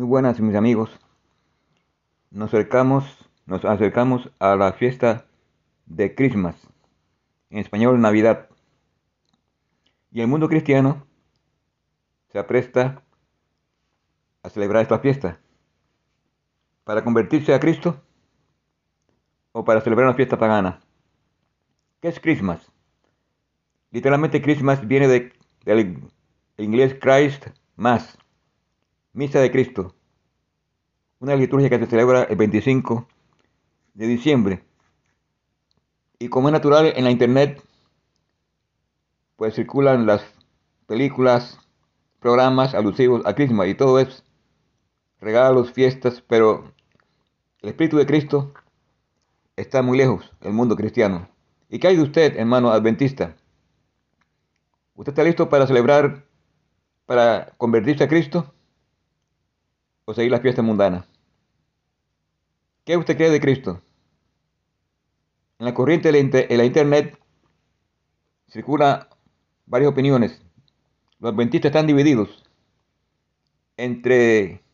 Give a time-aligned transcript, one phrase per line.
[0.00, 0.98] Muy buenas mis amigos.
[2.30, 3.04] Nos acercamos,
[3.44, 5.26] nos acercamos a la fiesta
[5.84, 6.56] de Christmas,
[7.50, 8.48] en español Navidad.
[10.10, 11.06] Y el mundo cristiano
[12.32, 13.02] se apresta
[14.42, 15.38] a celebrar esta fiesta
[16.84, 18.00] para convertirse a Cristo
[19.52, 20.80] o para celebrar una fiesta pagana.
[22.00, 22.72] ¿Qué es Christmas?
[23.90, 25.34] Literalmente Christmas viene de,
[25.66, 26.10] del
[26.56, 28.16] inglés Christ Mass,
[29.12, 29.96] Misa de Cristo,
[31.18, 33.08] una liturgia que se celebra el 25
[33.94, 34.64] de diciembre.
[36.20, 37.60] Y como es natural en la internet,
[39.34, 40.22] pues circulan las
[40.86, 41.58] películas,
[42.20, 44.22] programas alusivos a Christmas y todo es
[45.20, 46.72] regalos, fiestas, pero
[47.62, 48.54] el Espíritu de Cristo
[49.56, 51.28] está muy lejos del mundo cristiano.
[51.68, 53.34] ¿Y qué hay de usted, hermano adventista?
[54.94, 56.24] ¿Usted está listo para celebrar,
[57.06, 58.54] para convertirse a Cristo?
[60.10, 61.06] ¿O seguir la fiesta mundana?
[62.84, 63.80] ¿Qué usted cree de Cristo?
[65.60, 67.16] En la corriente de la internet
[68.48, 69.08] circula
[69.66, 70.42] varias opiniones.
[71.20, 72.42] Los adventistas están divididos
[73.76, 74.64] entre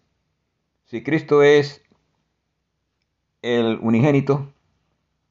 [0.87, 1.83] si Cristo es
[3.43, 4.51] el unigénito,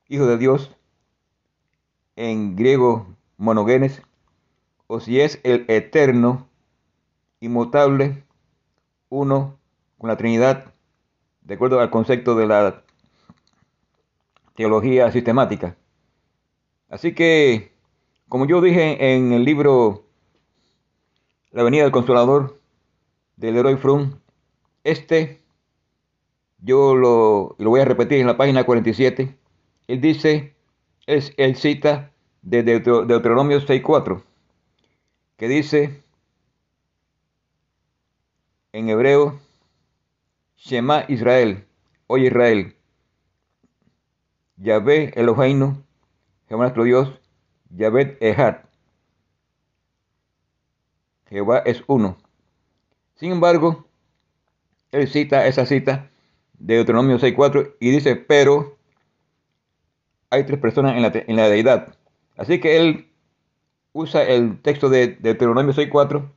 [0.07, 0.71] Hijo de Dios,
[2.15, 4.03] en griego monogenes,
[4.85, 6.47] o si es el eterno,
[7.39, 8.23] inmutable,
[9.09, 9.57] uno
[9.97, 10.73] con la Trinidad,
[11.41, 12.83] de acuerdo al concepto de la
[14.55, 15.77] teología sistemática.
[16.89, 17.71] Así que,
[18.29, 20.05] como yo dije en el libro
[21.51, 22.59] La venida del Consolador
[23.37, 24.19] de Leroy Frum,
[24.83, 25.41] este,
[26.59, 29.37] yo lo, lo voy a repetir en la página 47,
[29.87, 30.55] él dice,
[31.05, 34.23] es, él cita de Deuteronomio 6.4,
[35.37, 36.03] que dice
[38.71, 39.39] en hebreo,
[40.57, 41.65] Shema Israel,
[42.07, 42.75] oye Israel,
[44.57, 45.83] Yahvé Eloheinu,
[46.47, 47.19] Jehová nuestro Dios,
[47.69, 48.57] Yahvé Ehad,
[51.29, 52.17] Jehová es uno.
[53.15, 53.85] Sin embargo,
[54.91, 56.09] él cita esa cita
[56.57, 58.77] de Deuteronomio 6.4 y dice, pero
[60.29, 61.95] hay tres personas en la, en la deidad.
[62.37, 63.11] Así que él
[63.93, 66.29] usa el texto de, Deuteronomio 6.4,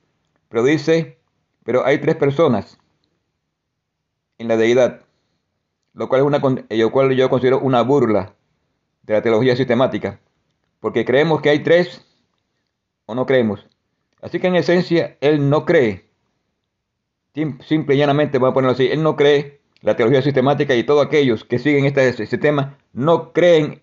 [0.48, 1.18] pero dice,
[1.64, 2.78] pero hay tres personas
[4.38, 5.00] en la deidad,
[5.94, 8.34] lo cual, es una, lo cual yo considero una burla
[9.02, 10.20] de la teología sistemática,
[10.80, 12.04] porque creemos que hay tres
[13.06, 13.66] o no creemos.
[14.22, 16.08] Así que en esencia, él no cree,
[17.60, 21.06] simple y llanamente, voy a ponerlo así, él no cree la teología sistemática y todos
[21.06, 23.82] aquellos que siguen este, este tema no creen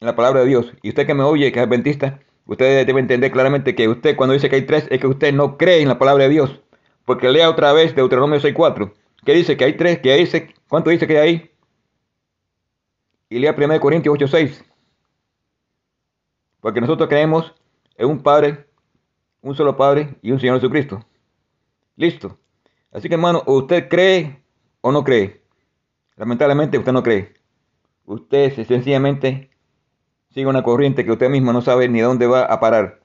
[0.00, 0.72] en la palabra de Dios.
[0.82, 4.34] Y usted que me oye, que es adventista, usted debe entender claramente que usted cuando
[4.34, 6.60] dice que hay tres es que usted no cree en la palabra de Dios.
[7.04, 8.92] Porque lea otra vez Deuteronomio 6.4,
[9.26, 11.50] que dice que hay tres, que dice, ¿cuánto dice que hay ahí?
[13.28, 14.64] Y lea 1 Corintios 8.6.
[16.60, 17.52] Porque nosotros creemos
[17.96, 18.68] en un Padre,
[19.42, 21.04] un solo Padre y un Señor Jesucristo.
[21.96, 22.38] Listo.
[22.92, 24.44] Así que hermano, usted cree
[24.80, 25.42] o no cree.
[26.14, 27.34] Lamentablemente usted no cree.
[28.04, 29.50] Usted sencillamente
[30.30, 33.00] sigue una corriente que usted mismo no sabe ni dónde va a parar.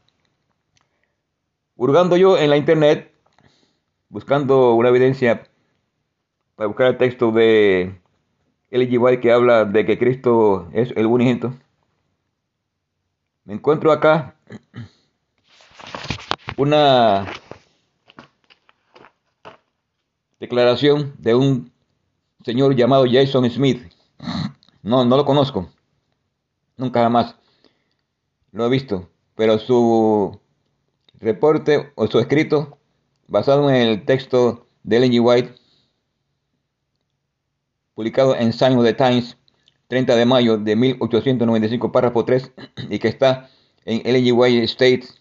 [1.75, 3.11] Hurgando yo en la internet,
[4.09, 5.50] buscando una evidencia
[6.61, 7.99] para buscar el texto de
[8.69, 8.99] L.G.
[8.99, 11.55] White que habla de que Cristo es el unigénito,
[13.45, 14.35] me encuentro acá
[16.57, 17.25] una
[20.39, 21.71] declaración de un
[22.45, 23.91] señor llamado Jason Smith.
[24.83, 25.67] No, no lo conozco.
[26.77, 27.37] Nunca jamás
[28.51, 29.09] lo he visto.
[29.33, 30.39] Pero su
[31.15, 32.77] reporte o su escrito,
[33.27, 35.21] basado en el texto de Ellen.
[35.23, 35.60] White,
[37.93, 39.37] publicado en Sign of the Times,
[39.87, 42.51] 30 de mayo de 1895, párrafo 3,
[42.89, 43.49] y que está
[43.85, 44.33] en.
[44.33, 45.19] White States.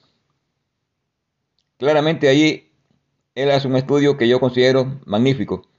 [1.79, 2.71] Claramente allí
[3.35, 5.71] él hace un estudio que yo considero magnífico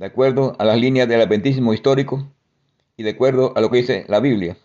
[0.00, 2.26] de acuerdo a las líneas del adventismo histórico
[2.96, 4.56] y de acuerdo a lo que dice la Biblia.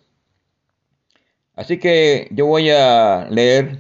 [1.56, 3.80] Así que yo voy a leer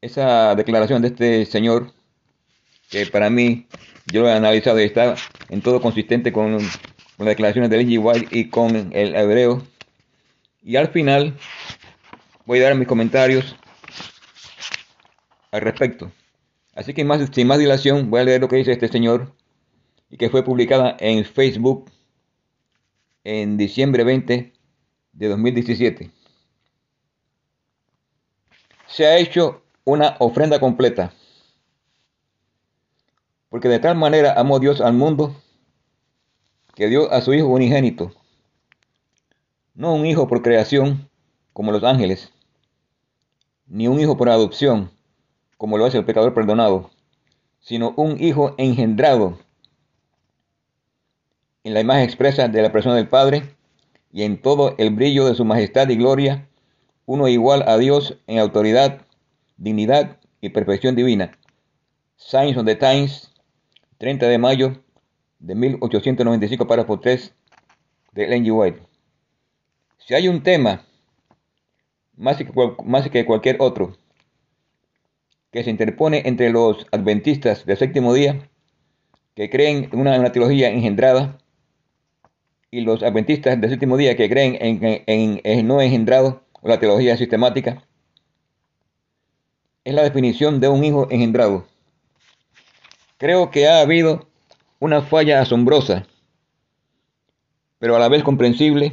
[0.00, 1.92] esa declaración de este señor,
[2.90, 3.68] que para mí
[4.12, 5.14] yo lo he analizado y está
[5.48, 7.98] en todo consistente con, las declaraciones de L.G.
[7.98, 9.62] White y con el hebreo.
[10.62, 11.36] Y al final
[12.44, 13.56] voy a dar mis comentarios
[15.50, 16.10] al respecto.
[16.74, 19.32] Así que más, sin más dilación voy a leer lo que dice este señor
[20.10, 21.90] y que fue publicada en Facebook
[23.24, 24.52] en diciembre 20
[25.12, 26.10] de 2017.
[28.86, 31.12] Se ha hecho una ofrenda completa.
[33.48, 35.34] Porque de tal manera amó Dios al mundo
[36.74, 38.12] que dio a su Hijo unigénito,
[39.74, 41.08] no un hijo por creación
[41.52, 42.32] como los ángeles,
[43.66, 44.90] ni un hijo por adopción
[45.56, 46.90] como lo hace el pecador perdonado,
[47.60, 49.38] sino un hijo engendrado
[51.64, 53.56] en la imagen expresa de la persona del Padre
[54.12, 56.48] y en todo el brillo de su majestad y gloria,
[57.06, 59.02] uno igual a Dios en autoridad,
[59.56, 61.32] dignidad y perfección divina.
[62.16, 63.32] Signs of the Times,
[63.98, 64.82] 30 de mayo
[65.38, 67.34] de 1895, párrafo 3
[68.12, 68.50] de Ellen.
[68.50, 68.80] White.
[69.98, 70.84] Si hay un tema,
[72.16, 72.48] más que,
[72.84, 73.96] más que cualquier otro,
[75.50, 78.48] que se interpone entre los adventistas del séptimo día,
[79.34, 81.38] que creen en una, teología engendrada,
[82.70, 87.16] y los adventistas del séptimo día que creen en, en, no engendrado o la teología
[87.16, 87.82] sistemática,
[89.84, 91.64] es la definición de un hijo engendrado.
[93.18, 94.28] Creo que ha habido
[94.78, 96.06] una falla asombrosa,
[97.78, 98.92] pero a la vez comprensible,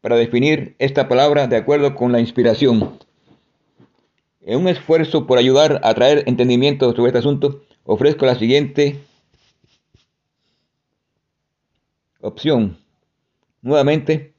[0.00, 2.98] para definir esta palabra de acuerdo con la inspiración.
[4.40, 8.98] En un esfuerzo por ayudar a traer entendimiento sobre este asunto, ofrezco la siguiente
[12.20, 12.78] opción.
[13.62, 14.32] Nuevamente,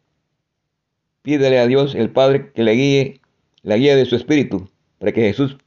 [1.21, 3.21] pídele a Dios el Padre que le guíe
[3.61, 4.69] la guía de su espíritu
[4.99, 5.57] para que Jesús,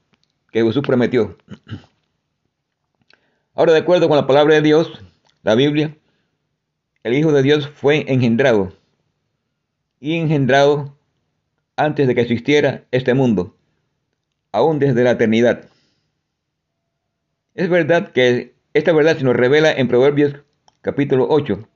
[0.53, 1.39] que Jesús prometió.
[3.57, 5.01] Ahora, de acuerdo con la palabra de Dios,
[5.45, 5.97] la Biblia,
[7.05, 8.73] el Hijo de Dios fue engendrado
[10.01, 10.99] y engendrado
[11.77, 13.57] antes de que existiera este mundo
[14.51, 15.69] aún desde la eternidad.
[17.55, 20.35] Es verdad que esta verdad se nos revela en Proverbios
[20.81, 21.69] capítulo 8,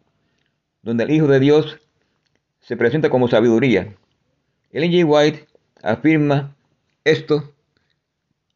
[0.82, 1.78] donde el Hijo de Dios
[2.58, 3.94] se presenta como sabiduría.
[4.72, 5.04] Ellen G.
[5.06, 5.46] White
[5.82, 6.56] afirma
[7.04, 7.54] esto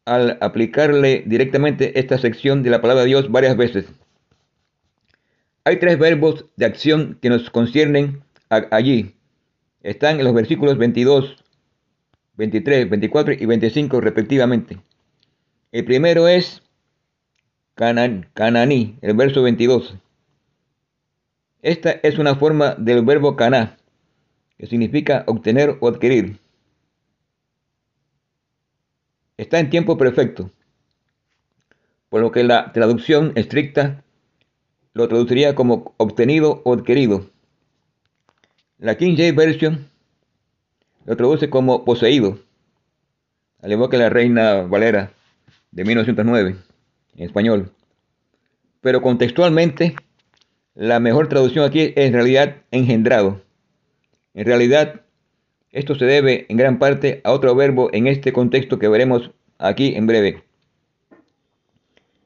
[0.05, 3.85] al aplicarle directamente esta sección de la palabra de Dios varias veces.
[5.63, 9.15] Hay tres verbos de acción que nos conciernen allí.
[9.81, 11.43] Están en los versículos 22
[12.35, 14.79] 23, 24 y 25 respectivamente.
[15.71, 16.63] El primero es
[17.75, 19.95] canan, cananí, el verso 22.
[21.61, 23.77] Esta es una forma del verbo caná,
[24.57, 26.39] que significa obtener o adquirir.
[29.43, 30.51] Está en tiempo perfecto,
[32.07, 34.01] por lo que la traducción estricta
[34.93, 37.29] lo traduciría como obtenido o adquirido.
[38.77, 39.89] La King James Version
[41.03, 42.39] lo traduce como poseído,
[43.61, 45.11] al igual que la Reina Valera
[45.71, 46.55] de 1909
[47.17, 47.69] en español.
[48.79, 49.93] Pero contextualmente,
[50.73, 53.41] la mejor traducción aquí es en realidad engendrado.
[54.35, 55.01] En realidad,
[55.73, 59.95] esto se debe en gran parte a otro verbo en este contexto que veremos aquí
[59.95, 60.43] en breve.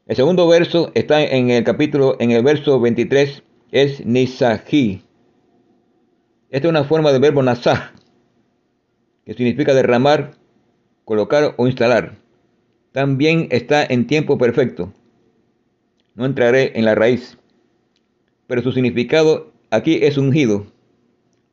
[0.05, 5.01] El segundo verso está en el capítulo, en el verso 23, es nisaji.
[6.49, 7.93] Esta es una forma del verbo nasaj,
[9.25, 10.33] que significa derramar,
[11.05, 12.17] colocar o instalar.
[12.91, 14.93] También está en tiempo perfecto.
[16.15, 17.37] No entraré en la raíz,
[18.45, 20.67] pero su significado aquí es ungido,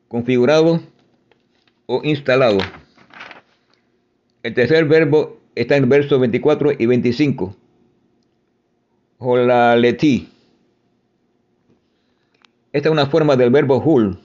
[0.09, 0.81] configurado
[1.85, 2.59] o instalado.
[4.43, 7.55] El tercer verbo está en el verso 24 y 25.
[9.17, 10.29] Holaleti.
[12.71, 14.19] Esta es una forma del verbo hul.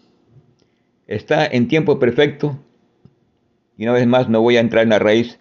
[1.06, 2.58] Está en tiempo perfecto
[3.80, 5.38] y una vez más no voy a entrar en la raíz,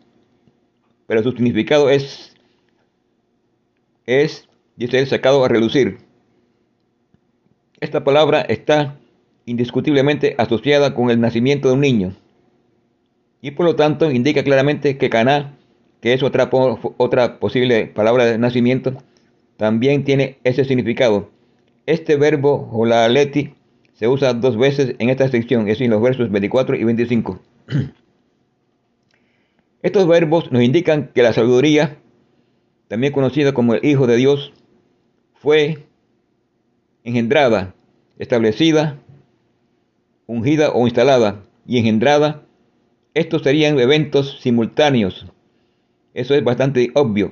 [1.07, 2.33] pero su significado es,
[4.05, 5.97] es, dice él, sacado a relucir.
[7.81, 8.97] Esta palabra está
[9.49, 12.13] indiscutiblemente asociada con el nacimiento de un niño
[13.41, 15.57] y por lo tanto indica claramente que Caná,
[16.01, 16.49] que es otra,
[16.97, 18.93] otra posible palabra de nacimiento,
[19.57, 21.29] también tiene ese significado.
[21.85, 23.53] Este verbo, holaleti,
[23.93, 27.39] se usa dos veces en esta sección, es decir, en los versos 24 y 25.
[29.81, 31.97] Estos verbos nos indican que la sabiduría,
[32.87, 34.53] también conocida como el Hijo de Dios,
[35.33, 35.85] fue
[37.03, 37.73] engendrada,
[38.17, 38.99] establecida,
[40.29, 42.43] ungida o instalada y engendrada.
[43.15, 45.25] Estos serían eventos simultáneos.
[46.13, 47.31] Eso es bastante obvio.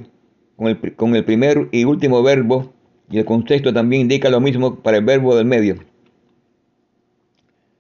[0.55, 2.73] Con el, con el primer y último verbo
[3.11, 5.75] y el contexto también indica lo mismo para el verbo del medio.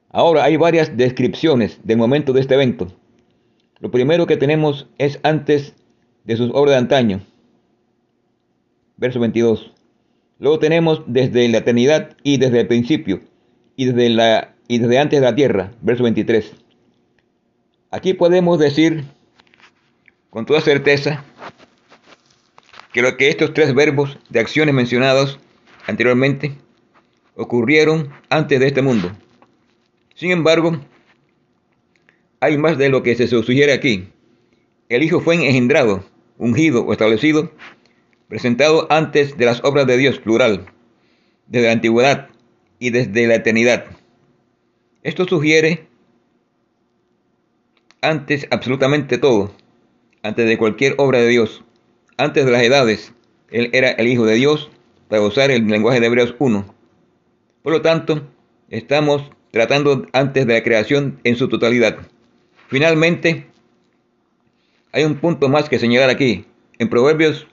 [0.09, 2.87] Ahora hay varias descripciones del momento de este evento.
[3.79, 5.73] Lo primero que tenemos es antes
[6.25, 7.21] de sus obras de antaño.
[8.97, 9.73] Verso 22.
[10.39, 13.21] Luego tenemos desde la eternidad y desde el principio
[13.75, 15.71] y desde, la, y desde antes de la tierra.
[15.81, 16.53] Verso 23.
[17.91, 19.05] Aquí podemos decir
[20.29, 21.23] con toda certeza
[22.93, 25.39] que lo que estos tres verbos de acciones mencionados
[25.85, 26.55] anteriormente
[27.35, 29.11] ocurrieron antes de este mundo.
[30.15, 30.79] Sin embargo,
[32.39, 34.09] hay más de lo que se sugiere aquí.
[34.89, 36.03] El Hijo fue engendrado,
[36.37, 37.51] ungido o establecido,
[38.27, 40.65] presentado antes de las obras de Dios, plural,
[41.47, 42.29] desde la antigüedad
[42.79, 43.85] y desde la eternidad.
[45.07, 45.87] Esto sugiere
[48.01, 49.53] antes absolutamente todo,
[50.21, 51.63] antes de cualquier obra de Dios,
[52.17, 53.13] antes de las edades,
[53.49, 54.69] Él era el Hijo de Dios,
[55.07, 56.75] para usar el lenguaje de Hebreos 1.
[57.63, 58.27] Por lo tanto,
[58.69, 61.99] estamos tratando antes de la creación en su totalidad.
[62.67, 63.47] Finalmente,
[64.91, 66.47] hay un punto más que señalar aquí.
[66.79, 67.47] En Proverbios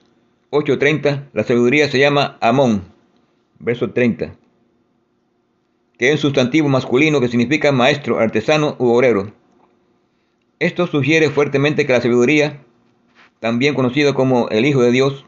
[0.49, 2.83] 8:30, la sabiduría se llama Amón,
[3.59, 4.35] verso 30,
[5.97, 9.31] que es sustantivo masculino que significa maestro, artesano u obrero.
[10.59, 12.61] Esto sugiere fuertemente que la sabiduría,
[13.39, 15.25] también conocido como el Hijo de Dios,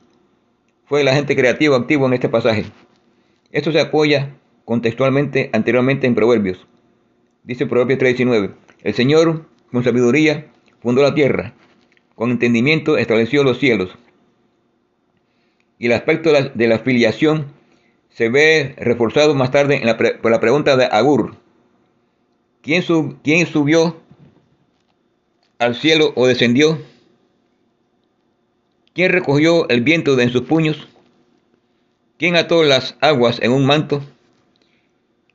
[0.86, 2.66] fue el agente creativo activo en este pasaje.
[3.52, 6.66] Esto se apoya contextualmente anteriormente en Proverbios.
[7.44, 10.48] Dice Proverbios 3:19, el Señor con sabiduría
[10.82, 11.54] fundó la tierra,
[12.16, 13.98] con entendimiento estableció los cielos.
[15.80, 17.54] Y el aspecto de la, filiación
[18.18, 19.80] se ve reforzado más tarde
[20.24, 21.36] por la pregunta de Agur.
[22.64, 22.84] ¿Quién,
[23.24, 24.02] ¿Quién subió
[25.60, 26.80] al cielo o descendió?
[28.96, 30.88] ¿Quién recogió el viento en sus puños?
[32.18, 34.04] ¿Quién ató las aguas en un manto?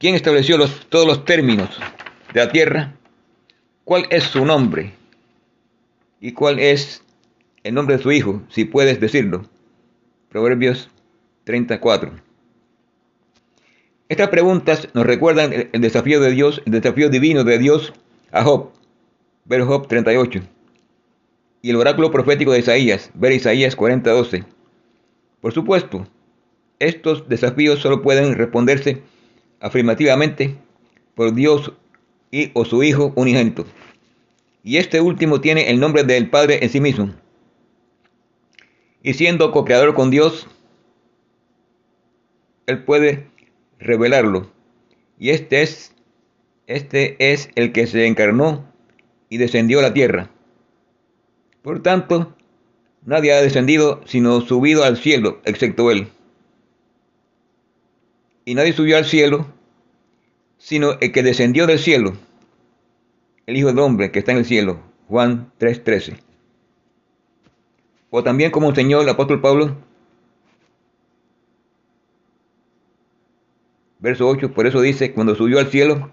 [0.01, 0.59] ¿Quién estableció
[0.89, 1.79] todos los términos
[2.35, 2.97] de la tierra?
[3.85, 4.93] ¿Cuál es su nombre?
[6.21, 7.05] ¿Y cuál es
[7.62, 9.49] el nombre de su hijo, si puedes decirlo?
[10.31, 10.91] Proverbios
[11.45, 12.32] 34.
[14.12, 17.95] Estas preguntas nos recuerdan el desafío de Dios, el desafío divino de Dios
[18.31, 18.69] a Job.
[19.47, 20.40] Ver Job 38.
[21.62, 23.11] Y el oráculo profético de Isaías.
[23.14, 24.45] Ver Isaías 40:12.
[25.40, 26.07] Por supuesto,
[26.78, 29.00] estos desafíos solo pueden responderse
[29.61, 30.59] afirmativamente
[31.14, 31.73] por Dios
[32.31, 33.64] y o su Hijo unigénito.
[34.62, 37.14] Y este último tiene el nombre del Padre en sí mismo.
[39.02, 40.49] Y siendo co-creador con Dios,
[42.66, 43.32] Él puede
[43.83, 44.51] revelarlo.
[45.19, 45.95] Y este es,
[46.67, 48.71] este es el que se encarnó
[49.29, 50.31] y descendió a la tierra.
[51.62, 52.35] Por tanto,
[53.05, 56.09] nadie ha descendido sino subido al cielo, excepto Él.
[58.45, 59.47] Y nadie subió al cielo
[60.62, 62.12] sino el que descendió del cielo,
[63.47, 64.81] el Hijo del Hombre que está en el cielo.
[65.09, 66.19] Juan 3:13.
[68.11, 69.77] O también como enseñó el apóstol Pablo,
[74.02, 76.11] verso 8, por eso dice, cuando subió al cielo,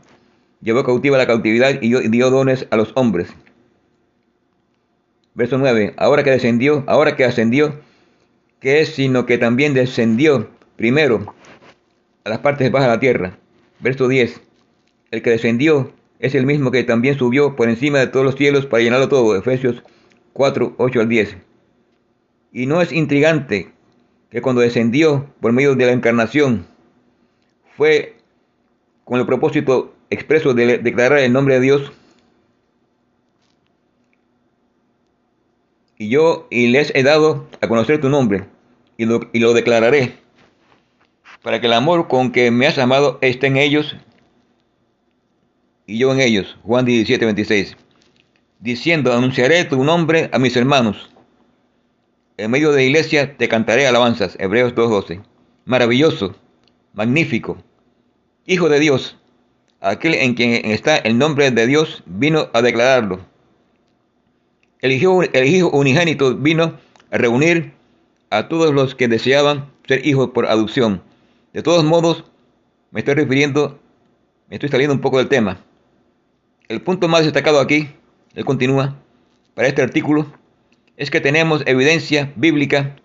[0.62, 3.30] llevó cautiva la cautividad y dio dones a los hombres.
[5.34, 7.82] Verso 9, ahora que descendió, ahora que ascendió,
[8.60, 11.34] que es sino que también descendió primero
[12.24, 13.38] a las partes bajas de la tierra
[13.80, 14.42] Verso 10.
[15.12, 18.66] El que descendió es el mismo que también subió por encima de todos los cielos
[18.66, 19.38] para llenarlo todo.
[19.38, 19.84] Efesios
[20.34, 21.38] 4, 8 al 10.
[22.52, 23.72] Y no es intrigante
[24.30, 26.68] que cuando descendió por medio de la encarnación
[27.80, 28.18] fue
[29.06, 31.94] con el propósito expreso de declarar el nombre de Dios.
[35.98, 38.48] Y yo y les he dado a conocer tu nombre
[38.98, 40.18] y lo, y lo declararé
[41.42, 43.96] para que el amor con que me has amado esté en ellos
[45.88, 46.58] y yo en ellos.
[46.64, 47.78] Juan 17, 26.
[48.60, 51.10] Diciendo, anunciaré tu nombre a mis hermanos.
[52.36, 54.36] En medio de la iglesia te cantaré alabanzas.
[54.38, 55.22] Hebreos 2.12.
[55.64, 56.36] Maravilloso,
[56.94, 57.58] magnífico,
[58.52, 59.16] Hijo de Dios,
[59.80, 63.20] aquel en quien está el nombre de Dios, vino a declararlo.
[64.82, 66.80] El hijo, unigénito vino
[67.12, 67.74] a reunir
[68.32, 71.04] a todos los que deseaban ser hijos por adopción
[71.54, 72.24] de todos modos,
[72.90, 73.80] me estoy refiriendo,
[74.48, 75.64] me estoy saliendo un poco del tema.
[76.70, 77.90] El punto más destacado aquí,
[78.34, 78.96] él continúa,
[79.54, 80.26] para este artículo,
[80.98, 82.96] es que tenemos evidencia bíblica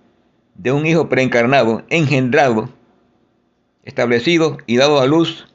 [0.54, 2.70] de un hijo preencarnado, engendrado,
[3.84, 5.46] establecido y dado a luz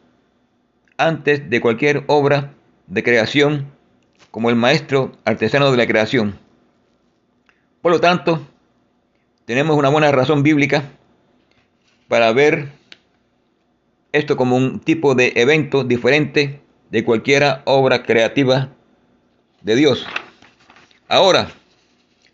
[0.98, 2.54] antes de cualquier obra
[2.88, 3.72] de creación
[4.32, 6.38] como el maestro artesano de la creación.
[7.82, 8.46] Por lo tanto,
[9.46, 10.84] tenemos una buena razón bíblica
[12.08, 12.70] para ver
[14.12, 18.70] esto como un tipo de evento diferente de cualquiera obra creativa
[19.62, 20.06] de Dios.
[21.08, 21.50] Ahora,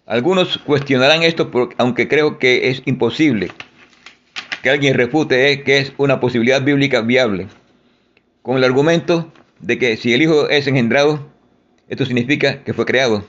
[0.05, 3.51] algunos cuestionarán esto, aunque creo que es imposible
[4.65, 7.49] que alguien refute que es una posibilidad bíblica viable,
[8.41, 11.27] con el argumento de que si el Hijo es engendrado,
[11.87, 13.23] esto significa que fue creado.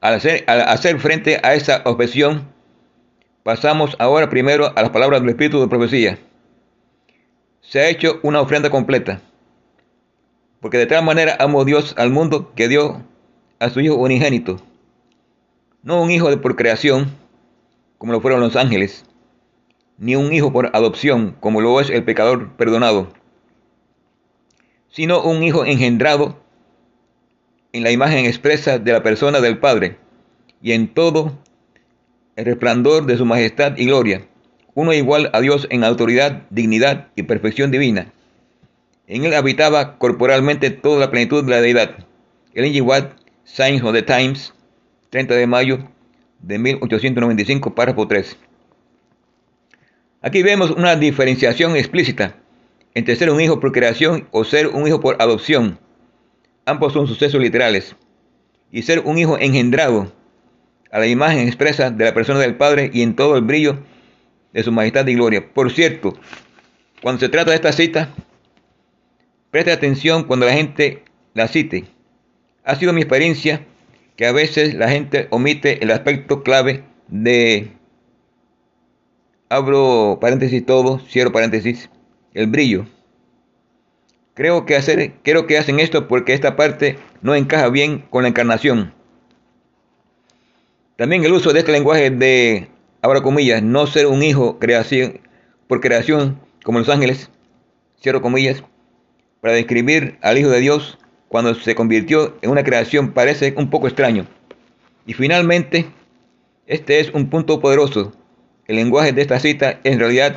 [0.00, 2.46] Al hacer, al hacer frente a esa objeción,
[3.42, 6.20] pasamos ahora primero a las palabras del Espíritu de profecía.
[7.62, 9.22] Se ha hecho una ofrenda completa,
[10.60, 13.04] porque de tal manera amó Dios al mundo que dio
[13.58, 14.62] a su Hijo unigénito,
[15.82, 17.10] no un hijo de por creación,
[17.98, 19.04] como lo fueron los ángeles,
[19.98, 23.08] ni un hijo por adopción, como lo es el pecador perdonado,
[24.88, 26.38] sino un hijo engendrado
[27.72, 29.98] en la imagen expresa de la persona del Padre,
[30.62, 31.38] y en todo
[32.36, 34.26] el resplandor de su majestad y gloria,
[34.74, 38.12] uno igual a Dios en autoridad, dignidad y perfección divina.
[39.06, 41.96] En él habitaba corporalmente toda la plenitud de la deidad.
[42.54, 43.12] El Watt,
[43.44, 44.52] Science of the Times,
[45.10, 45.78] 30 de mayo
[46.40, 48.36] de 1895, párrafo 3.
[50.26, 52.34] Aquí vemos una diferenciación explícita
[52.94, 55.78] entre ser un hijo por creación o ser un hijo por adopción.
[56.64, 57.94] Ambos son sucesos literales.
[58.72, 60.12] Y ser un hijo engendrado
[60.90, 63.78] a la imagen expresa de la persona del Padre y en todo el brillo
[64.52, 65.48] de su majestad y gloria.
[65.54, 66.18] Por cierto,
[67.02, 68.12] cuando se trata de esta cita,
[69.52, 71.04] preste atención cuando la gente
[71.34, 71.84] la cite.
[72.64, 73.64] Ha sido mi experiencia
[74.16, 77.75] que a veces la gente omite el aspecto clave de
[79.48, 81.90] abro paréntesis todo, cierro paréntesis,
[82.34, 82.86] el brillo.
[84.34, 88.28] Creo que, hacer, creo que hacen esto porque esta parte no encaja bien con la
[88.28, 88.92] encarnación.
[90.96, 92.68] También el uso de este lenguaje de,
[93.02, 95.20] abro comillas, no ser un hijo creación,
[95.68, 97.30] por creación como los ángeles,
[98.00, 98.62] cierro comillas,
[99.40, 100.98] para describir al Hijo de Dios
[101.28, 104.26] cuando se convirtió en una creación parece un poco extraño.
[105.06, 105.86] Y finalmente,
[106.66, 108.12] este es un punto poderoso
[108.66, 110.36] el lenguaje de esta cita es en realidad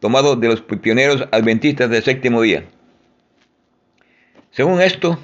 [0.00, 2.64] tomado de los pioneros adventistas del séptimo día.
[4.50, 5.18] Según esto,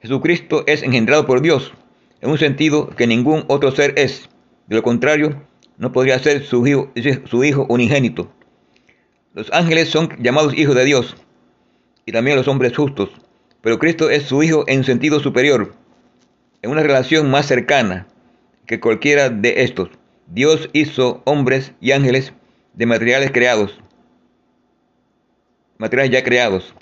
[0.00, 1.72] Jesucristo es engendrado por Dios,
[2.20, 4.28] en un sentido que ningún otro ser es.
[4.66, 5.42] De lo contrario,
[5.78, 6.90] no podría ser su hijo,
[7.24, 8.32] su hijo unigénito.
[9.34, 11.16] Los ángeles son llamados hijos de Dios,
[12.06, 13.10] y también los hombres justos,
[13.60, 15.74] pero Cristo es su hijo en sentido superior,
[16.62, 18.08] en una relación más cercana
[18.66, 19.90] que cualquiera de estos.
[20.32, 22.32] Dios hizo hombres y ángeles
[22.74, 23.80] de materiales creados,
[25.76, 26.72] materiales ya creados.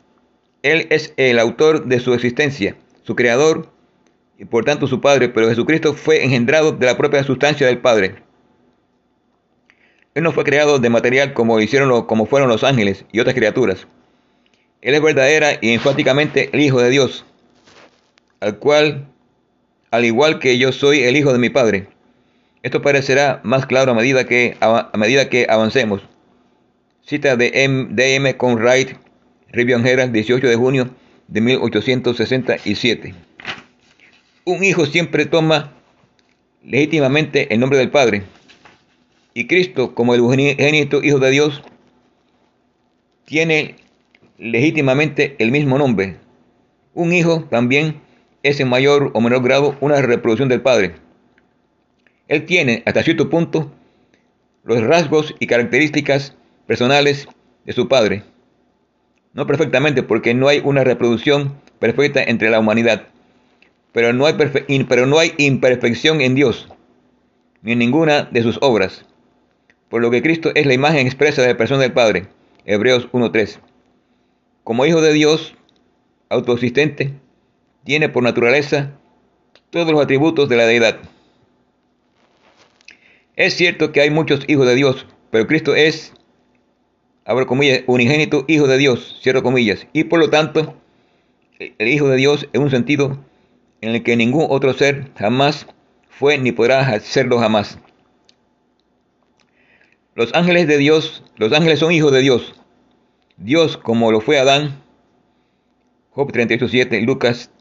[0.63, 3.73] Él es el autor de su existencia, su creador
[4.37, 8.17] y por tanto su Padre, pero Jesucristo fue engendrado de la propia sustancia del Padre.
[10.15, 13.87] Él no fue creado de material como hicieron como fueron los ángeles y otras criaturas.
[14.83, 17.25] Él es verdadera y enfáticamente el Hijo de Dios,
[18.41, 19.09] al cual,
[19.91, 21.89] al igual que yo soy el Hijo de mi Padre.
[22.63, 24.57] Esto parecerá más claro a medida que,
[25.49, 26.03] avancemos.
[27.03, 27.89] Cita de M.
[27.91, 28.17] D.
[28.17, 28.37] M.
[28.37, 28.89] Conrad,
[29.51, 30.91] Rivian Herald, 18 de junio
[31.29, 33.15] de 1867.
[34.45, 35.73] Un hijo siempre toma
[36.65, 38.25] legítimamente el nombre del Padre.
[39.35, 41.63] Y Cristo, como el unigénito Hijo de Dios,
[43.25, 43.77] tiene
[44.39, 46.17] legítimamente el mismo nombre.
[46.95, 48.01] Un hijo también
[48.43, 50.95] es en mayor o menor grado una reproducción del Padre.
[52.29, 53.73] Él tiene, hasta cierto punto,
[54.63, 56.37] los rasgos y características
[56.67, 57.27] personales
[57.65, 58.23] de su padre.
[59.33, 63.07] No perfectamente, porque no hay una reproducción perfecta entre la humanidad,
[63.93, 66.69] pero no hay, imperfección en Dios,
[67.63, 69.07] ni en ninguna de sus obras.
[69.89, 72.27] Por lo que Cristo es la imagen expresa de la persona del Padre.
[72.67, 73.59] Hebreos 1.3.
[74.65, 75.55] Como Hijo de Dios,
[76.29, 77.15] autoexistente,
[77.85, 78.93] tiene por naturaleza
[79.71, 80.99] todos los atributos de la deidad.
[83.39, 86.13] Es cierto que hay muchos hijos de Dios, pero Cristo es,
[87.25, 90.75] abro comillas, unigénito hijo de Dios, cierro comillas, y por lo tanto,
[91.61, 93.25] el hijo de Dios en un sentido
[93.81, 95.69] en el que ningún otro ser jamás
[96.09, 97.79] fue ni podrá serlo jamás.
[100.17, 102.57] Los ángeles de Dios, los ángeles son hijos de Dios.
[103.37, 104.83] Dios, como lo fue Adán,
[106.11, 107.53] Job 38.7, Lucas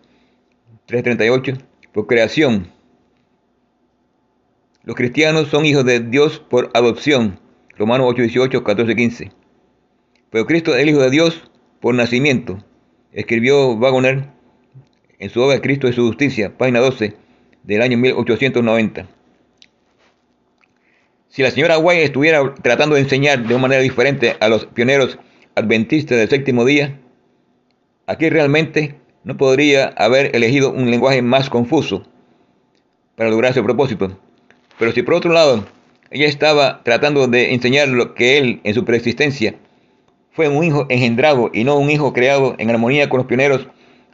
[0.88, 1.62] 3.38,
[1.94, 2.72] por creación,
[4.88, 7.42] los cristianos son hijos de Dios por adopción.
[7.78, 9.32] Romanos 8, 18, 14, 15.
[10.30, 12.64] Pero Cristo es el Hijo de Dios por nacimiento.
[13.12, 14.30] Escribió Wagner
[15.20, 17.18] en su obra Cristo es su justicia, página 12,
[17.64, 19.08] del año 1890.
[21.28, 25.20] Si la señora White estuviera tratando de enseñar de una manera diferente a los pioneros
[25.56, 26.98] adventistas del séptimo día,
[28.06, 28.96] aquí realmente
[29.26, 32.08] no podría haber elegido un lenguaje más confuso
[33.18, 34.18] para lograr ese propósito.
[34.80, 35.66] Pero si por otro lado
[36.10, 39.56] ella estaba tratando de enseñar lo que él en su preexistencia
[40.32, 43.68] fue un hijo engendrado y no un hijo creado en armonía con los pioneros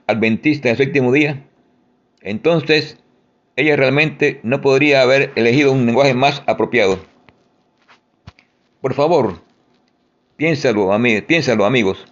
[0.08, 1.43] adventistas del séptimo día,
[2.21, 2.97] entonces
[3.56, 6.99] ella realmente no podría haber elegido un lenguaje más apropiado.
[8.82, 9.41] Por favor,
[10.38, 10.89] piénsalo,
[11.28, 12.06] piénsalo amigos.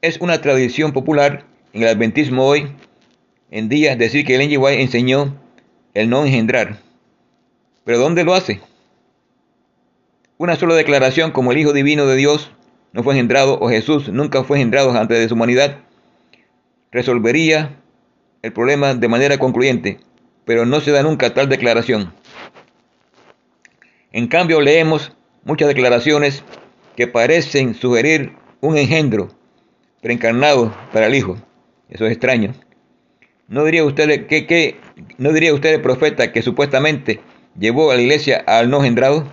[0.00, 2.68] Es una tradición popular en el adventismo hoy
[3.50, 5.36] en día decir que el White enseñó
[5.94, 6.87] el no engendrar.
[7.88, 8.60] ¿Pero dónde lo hace?
[10.36, 12.50] Una sola declaración como el Hijo Divino de Dios
[12.92, 15.78] no fue engendrado o Jesús nunca fue engendrado antes de su humanidad
[16.92, 17.80] resolvería
[18.42, 20.00] el problema de manera concluyente,
[20.44, 22.12] pero no se da nunca tal declaración.
[24.12, 26.44] En cambio leemos muchas declaraciones
[26.94, 29.28] que parecen sugerir un engendro
[30.02, 31.38] preencarnado para el Hijo.
[31.88, 32.52] Eso es extraño.
[33.48, 34.78] ¿No diría usted que,
[35.16, 37.22] no diría usted el profeta que supuestamente
[37.58, 39.26] llevó a la iglesia al no engendrado?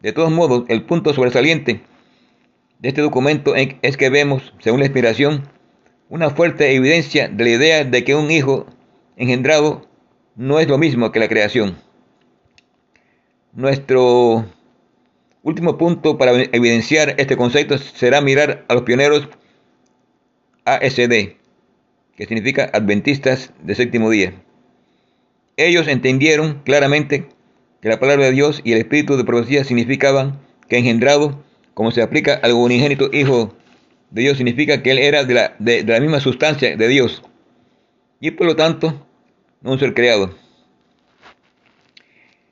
[0.00, 1.80] De todos modos, el punto sobresaliente
[2.78, 5.48] de este documento es que vemos, según la inspiración,
[6.08, 8.66] una fuerte evidencia de la idea de que un hijo
[9.16, 9.88] engendrado
[10.36, 11.76] no es lo mismo que la creación.
[13.52, 14.46] Nuestro
[15.42, 19.28] último punto para evidenciar este concepto será mirar a los pioneros
[20.64, 21.36] ASD,
[22.16, 24.34] que significa Adventistas de Séptimo Día.
[25.58, 27.26] Ellos entendieron claramente
[27.82, 31.44] que la palabra de Dios y el espíritu de profecía significaban que engendrado,
[31.74, 33.56] como se aplica al unigénito Hijo
[34.12, 37.24] de Dios, significa que Él era de la, misma sustancia de Dios
[38.20, 39.04] y por lo tanto
[39.60, 40.32] no un ser creado.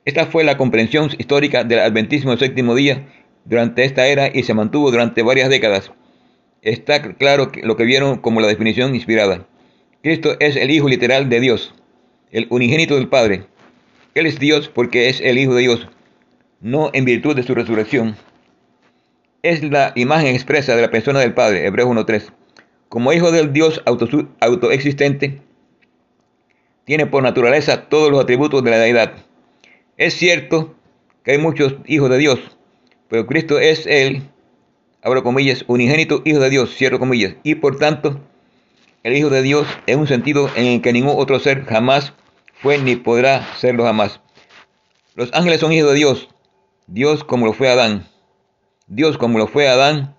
[0.03, 3.07] Esta fue la comprensión histórica del adventismo del séptimo día
[3.45, 5.93] durante esta era y se mantuvo durante varias décadas.
[6.61, 9.47] Está claro lo que vieron como la definición inspirada.
[10.03, 11.73] Cristo es el Hijo literal de Dios,
[12.31, 13.45] el unigénito del Padre.
[14.13, 15.87] Él es Dios porque es el Hijo de Dios,
[16.61, 18.15] no en virtud de su resurrección.
[19.43, 22.31] Es la imagen expresa de la persona del Padre, Hebreos 1.3.
[22.89, 25.41] Como Hijo del Dios autoexistente,
[26.85, 29.13] tiene por naturaleza todos los atributos de la deidad.
[29.97, 30.73] Es cierto
[31.23, 32.39] que hay muchos hijos de Dios,
[33.09, 34.23] pero Cristo es el,
[35.01, 38.21] abro comillas, unigénito Hijo de Dios, cierro comillas, y por tanto,
[39.07, 42.11] el Hijo de Dios en un sentido en el que ningún otro ser jamás
[42.61, 44.19] fue ni podrá serlo jamás.
[45.15, 46.27] Los ángeles son hijos de Dios,
[46.87, 48.05] Dios como lo fue Adán.
[48.87, 50.17] Dios como lo fue Adán.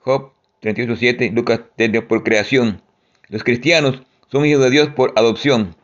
[0.00, 0.32] Job
[0.62, 1.60] 38.7, Lucas
[2.08, 2.82] por creación.
[3.28, 5.76] Los cristianos son hijos de Dios por adopción.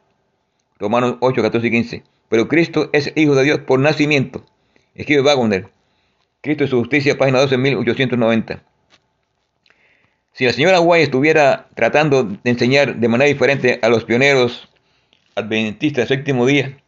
[0.81, 2.03] Romanos 8, 14 y 15.
[2.29, 4.45] Pero Cristo es hijo de Dios por nacimiento.
[4.97, 5.69] Escribe Wagner.
[6.41, 8.70] Cristo es su justicia, página 12, 1890.
[10.41, 14.71] Si la señora White estuviera tratando de enseñar de manera diferente a los pioneros
[15.35, 16.79] adventistas del séptimo día,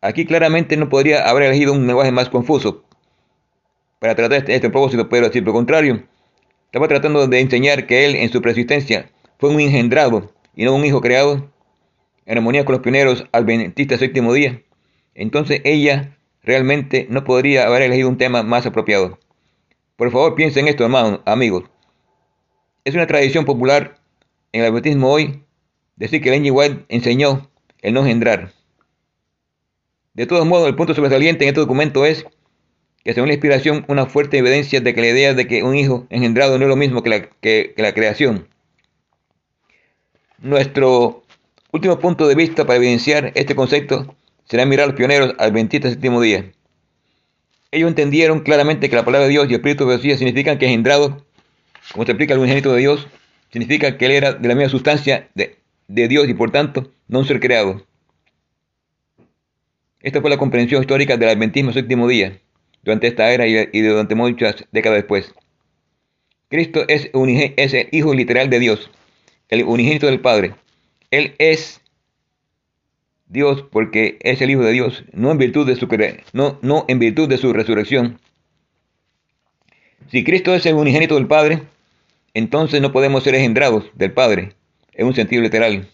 [0.00, 2.84] aquí claramente no podría haber elegido un lenguaje más confuso
[3.98, 6.04] para tratar este, este propósito, pero si el contrario,
[6.66, 10.84] estaba tratando de enseñar que él en su persistencia fue un engendrado y no un
[10.84, 11.50] hijo creado,
[12.24, 14.62] en armonía con los pioneros adventistas séptimo día,
[15.16, 19.18] entonces ella realmente no podría haber elegido un tema más apropiado.
[19.96, 21.73] Por favor, piensen en esto, hermanos, amigos.
[22.84, 23.98] Es una tradición popular
[24.52, 25.42] en el adventismo hoy
[25.96, 28.52] decir que Lenny White enseñó el no engendrar.
[30.12, 32.26] De todos modos, el punto sobresaliente en este documento es
[33.02, 36.06] que según la inspiración, una fuerte evidencia de que la idea de que un hijo
[36.10, 37.30] engendrado no es lo mismo que
[37.76, 38.48] la, creación.
[40.38, 41.22] Nuestro
[41.72, 46.20] último punto de vista para evidenciar este concepto será mirar a los pioneros del séptimo
[46.20, 46.52] día.
[47.70, 51.24] Ellos entendieron claramente que la palabra de Dios y el Espíritu de significan que engendrado,
[51.92, 53.08] como se explica el unigénito de Dios,
[53.50, 57.20] significa que él era de la misma sustancia de, de Dios y por tanto no
[57.20, 57.86] un ser creado.
[60.00, 62.38] Esta fue la comprensión histórica del adventismo séptimo día,
[62.82, 65.34] durante esta era y durante muchas décadas después.
[66.48, 67.10] Cristo es,
[67.56, 68.90] es el Hijo literal de Dios
[69.48, 70.54] el unigénito del Padre.
[71.10, 71.80] Él es
[73.26, 75.88] Dios porque es el Hijo de Dios, no en virtud de su
[76.32, 78.20] no, no en virtud de su resurrección.
[80.10, 81.62] Si Cristo es el unigénito del Padre,
[82.34, 84.54] entonces no podemos ser engendrados del Padre
[84.92, 85.88] en un sentido literal.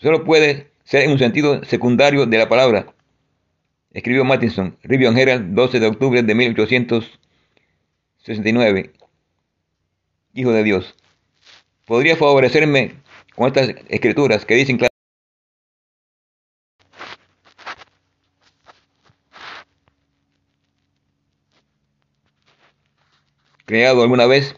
[0.00, 2.94] Solo puede ser en un sentido secundario de la palabra.
[3.92, 8.92] Escribió Mattinson, Review Herald, 12 de octubre de 1869
[10.34, 10.94] hijo de Dios.
[11.84, 12.94] ¿Podría favorecerme
[13.34, 14.97] con estas escrituras que dicen claramente?
[23.68, 24.56] Creado alguna vez?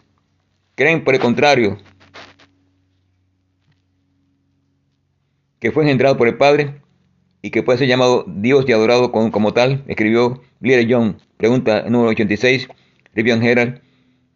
[0.76, 1.78] ¿Creen por el contrario
[5.58, 6.80] que fue engendrado por el Padre
[7.42, 9.82] y que puede ser llamado Dios y adorado como, tal?
[9.88, 12.68] Escribió Blair Young, pregunta número 86,
[13.12, 13.82] Rivian Herald,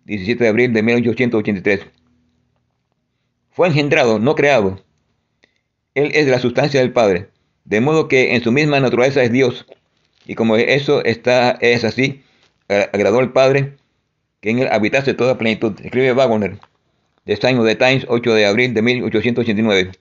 [0.06, 1.86] 17 de abril de 1883.
[3.50, 4.84] Fue engendrado, no creado.
[5.94, 7.28] Él es la sustancia del Padre,
[7.64, 9.66] de modo que en su misma naturaleza es Dios.
[10.26, 12.24] Y como eso está, es así,
[12.66, 13.76] agradó al Padre
[14.44, 15.72] que en él habitase toda plenitud.
[15.82, 16.58] Escribe Wagner,
[17.24, 19.92] de Sign of the Times, 8 de abril de 1889.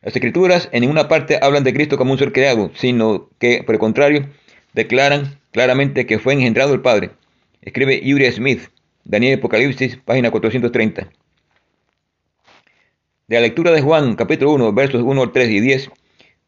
[0.00, 3.74] Las escrituras en ninguna parte hablan de Cristo como un ser creado, sino que, por
[3.74, 4.26] el contrario,
[4.72, 7.10] declaran claramente que fue engendrado el Padre.
[7.60, 8.70] Escribe Yuri Smith,
[9.04, 11.10] Daniel Apocalipsis, página 430.
[13.28, 15.90] De la lectura de Juan, capítulo 1, versos 1, 3 y 10,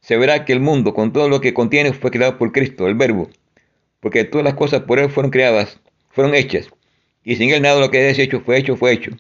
[0.01, 2.95] se verá que el mundo, con todo lo que contiene, fue creado por Cristo, el
[2.95, 3.29] Verbo,
[4.01, 5.79] porque todas las cosas por Él fueron creadas,
[6.11, 6.71] fueron hechas,
[7.25, 9.11] y sin Él nada de lo que es hecho fue hecho, fue hecho.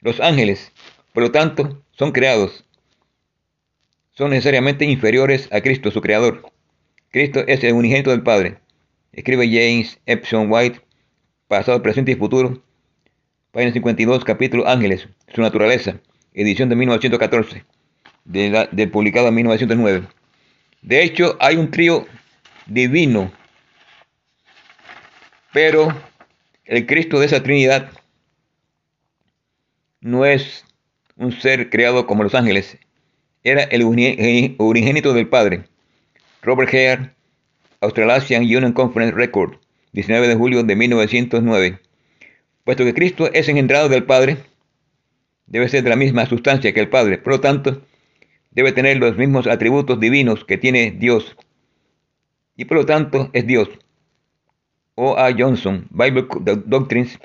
[0.00, 0.72] Los ángeles,
[1.12, 2.64] por lo tanto, son creados,
[4.12, 6.50] son necesariamente inferiores a Cristo, su Creador.
[7.10, 8.58] Cristo es el unigénito del Padre.
[9.12, 10.80] Escribe James Epson White,
[11.48, 12.62] pasado, presente y futuro,
[13.50, 16.00] página 52, capítulo Ángeles, su naturaleza,
[16.32, 17.64] edición de 1914,
[18.24, 20.06] del publicado en 1909.
[20.82, 22.06] De hecho, hay un trío
[22.66, 23.32] divino,
[25.52, 25.92] pero
[26.70, 27.90] el Cristo de esa Trinidad
[30.00, 30.64] no es
[31.16, 32.78] un ser creado como los ángeles,
[33.42, 35.64] era el unigénito del Padre.
[36.42, 37.10] Robert Hare,
[37.80, 39.56] Australasian Union Conference Record,
[39.94, 41.80] 19 de julio de 1909.
[42.62, 44.36] Puesto que Cristo es engendrado del Padre,
[45.46, 47.82] debe ser de la misma sustancia que el Padre, por lo tanto,
[48.52, 51.36] debe tener los mismos atributos divinos que tiene Dios,
[52.56, 53.68] y por lo tanto es Dios.
[54.94, 55.16] O.
[55.16, 55.32] A.
[55.36, 56.26] Johnson, Bible
[56.66, 57.18] Doctrines,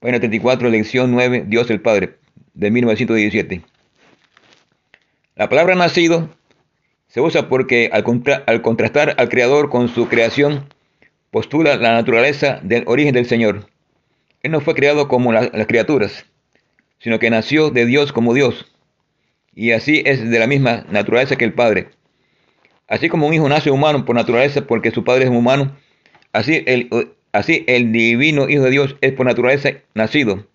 [0.00, 2.16] página 34, lección 9, Dios el Padre,
[2.54, 3.62] de 1917.
[5.36, 6.28] La palabra nacido
[7.08, 8.04] se usa porque al,
[8.46, 10.68] al contrastar al Creador con su creación,
[11.30, 13.66] postula la naturaleza del origen del Señor.
[14.42, 16.26] Él no fue creado como las criaturas,
[16.98, 18.72] sino que nació de Dios como Dios,
[19.54, 21.88] y así es de la misma naturaleza que el Padre.
[22.86, 25.76] Así como un hijo nace humano por naturaleza porque su padre es humano,
[26.34, 30.46] así el, divino Hijo de Dios es por naturaleza nacido,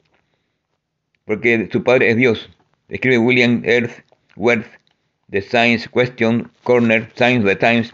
[1.25, 2.49] porque su padre es Dios.
[2.89, 4.03] Escribe William Earth
[4.35, 4.67] Worth,
[5.31, 7.91] The Science Question Corner, Science the Times,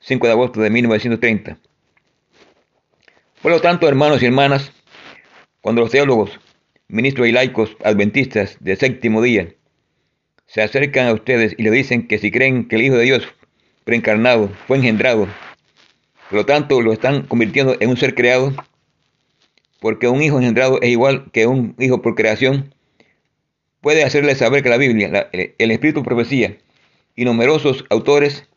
[0.00, 1.58] 5 de agosto de 1930.
[3.42, 4.72] Por lo tanto, hermanos y hermanas,
[5.60, 6.38] cuando los teólogos,
[6.88, 9.48] ministros y laicos adventistas de séptimo día
[10.46, 13.26] se acercan a ustedes y le dicen que si creen que el Hijo de Dios
[13.84, 15.26] preencarnado fue engendrado,
[16.28, 18.52] por lo tanto lo están convirtiendo en un ser creado,
[19.80, 22.74] porque un hijo engendrado es igual que un hijo por creación,
[23.80, 26.56] puede hacerle saber que la Biblia, el Espíritu Profecía
[27.14, 28.48] y numerosos autores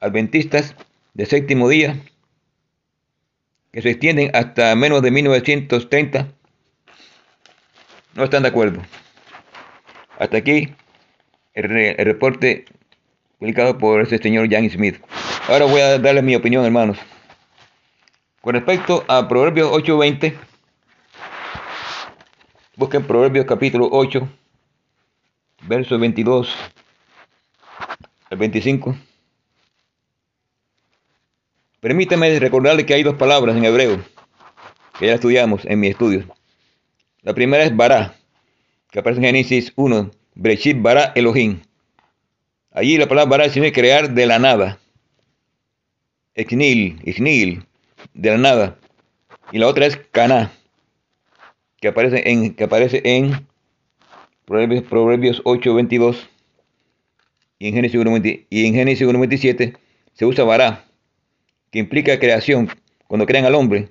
[0.00, 0.74] adventistas
[1.14, 1.96] de séptimo día,
[3.72, 6.28] que se extienden hasta menos de 1930,
[8.14, 8.82] no están de acuerdo.
[10.18, 10.72] Hasta aquí
[11.54, 12.64] el, reporte
[13.38, 14.96] publicado por ese señor Jan Smith.
[15.48, 16.98] Ahora voy a darle mi opinión, hermanos.
[18.40, 20.36] Con respecto a Proverbios 8:20,
[22.76, 24.28] busquen Proverbios capítulo 8,
[25.62, 26.54] verso 22
[28.30, 28.96] al 25.
[31.80, 34.02] Permítame recordarle que hay dos palabras en hebreo
[34.98, 36.24] que ya estudiamos en mis estudios.
[37.22, 38.14] La primera es bara,
[38.90, 41.60] que aparece en Génesis 1, Breshit bara Elohim.
[42.76, 44.78] Allí la palabra bara significa crear de la nada.
[46.34, 47.64] Echnil, Ichnil,
[48.12, 48.78] de la nada.
[49.50, 50.52] Y la otra es Cana,
[51.80, 53.48] que aparece en, que aparece en
[54.44, 56.28] Proverbios, Proverbios 8, 22
[57.58, 59.78] y en Génesis 1.27 y en Génesis
[60.12, 60.84] se usa vará,
[61.70, 62.68] que implica creación,
[63.06, 63.88] cuando crean al hombre,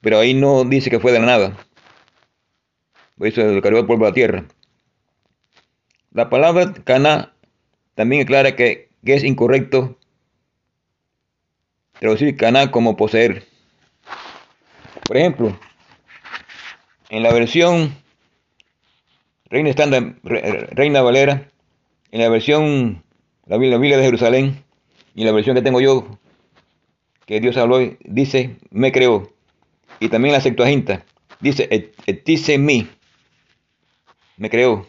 [0.00, 1.58] pero ahí no dice que fue de la nada.
[3.18, 4.44] Por eso lo cargó el polvo de la tierra.
[6.10, 7.34] La palabra cana
[7.98, 9.98] también aclara que, es incorrecto
[11.98, 13.42] traducir cana como poseer.
[15.04, 15.58] Por ejemplo,
[17.08, 17.92] en la versión
[19.46, 21.50] Reina Estándar, Reina Valera,
[22.12, 23.02] en la versión,
[23.46, 24.62] la Biblia, de Jerusalén,
[25.16, 26.06] y la versión que tengo yo,
[27.26, 29.32] que Dios habló, dice, me creó.
[29.98, 31.04] Y también la Septuaginta,
[31.40, 32.86] dice, mi,
[34.36, 34.86] me creó.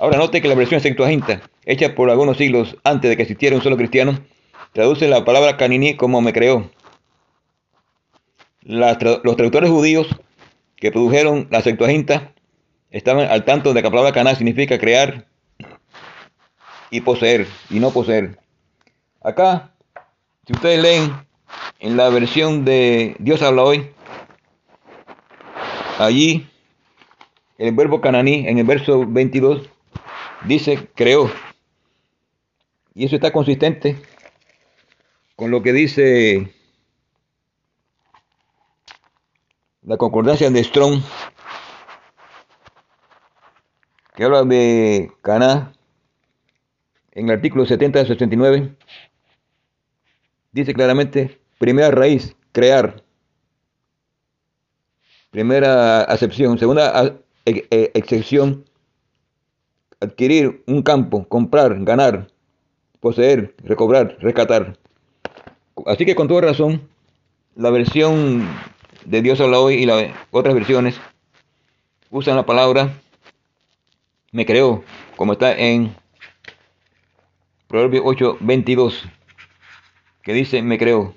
[0.00, 3.62] Ahora note que la versión Septuaginta, hecha por algunos siglos antes de que existiera un
[3.62, 4.20] solo cristiano,
[4.72, 6.70] traduce la palabra caniní como me creó.
[8.62, 10.06] los traductores judíos
[10.76, 12.32] que produjeron la Septuaginta
[12.90, 15.26] estaban al tanto de que la palabra caná significa crear
[16.92, 18.38] y poseer y no poseer.
[19.20, 19.74] Acá,
[20.46, 21.12] si ustedes leen
[21.80, 23.90] en la versión de Dios habla hoy,
[25.98, 26.46] allí
[27.58, 29.68] el verbo cananí en el verso 22
[30.46, 31.30] dice creó.
[32.94, 33.96] Y eso está consistente
[35.36, 36.52] con lo que dice
[39.82, 41.00] la concordancia de Strong,
[44.14, 45.72] que habla de Caná
[47.12, 48.76] en el artículo 70 69,
[50.52, 53.02] dice claramente, primera raíz, crear.
[55.30, 56.58] Primera acepción.
[56.58, 58.67] Segunda e, excepción,
[60.00, 62.28] adquirir un campo, comprar, ganar,
[63.00, 64.78] poseer, recobrar, rescatar.
[65.86, 66.88] Así que con toda razón,
[67.54, 68.48] la versión
[69.04, 71.00] de Dios habla hoy y las otras versiones
[72.10, 72.94] usan la palabra
[74.30, 74.84] me creó,
[75.16, 75.94] como está en
[77.66, 79.04] Proverbios 8, 22,
[80.22, 81.14] que dice me creó.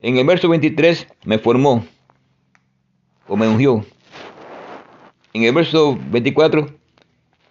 [0.00, 1.86] En el verso 23 me formó
[3.26, 3.84] o me ungió.
[5.34, 6.68] En el verso 24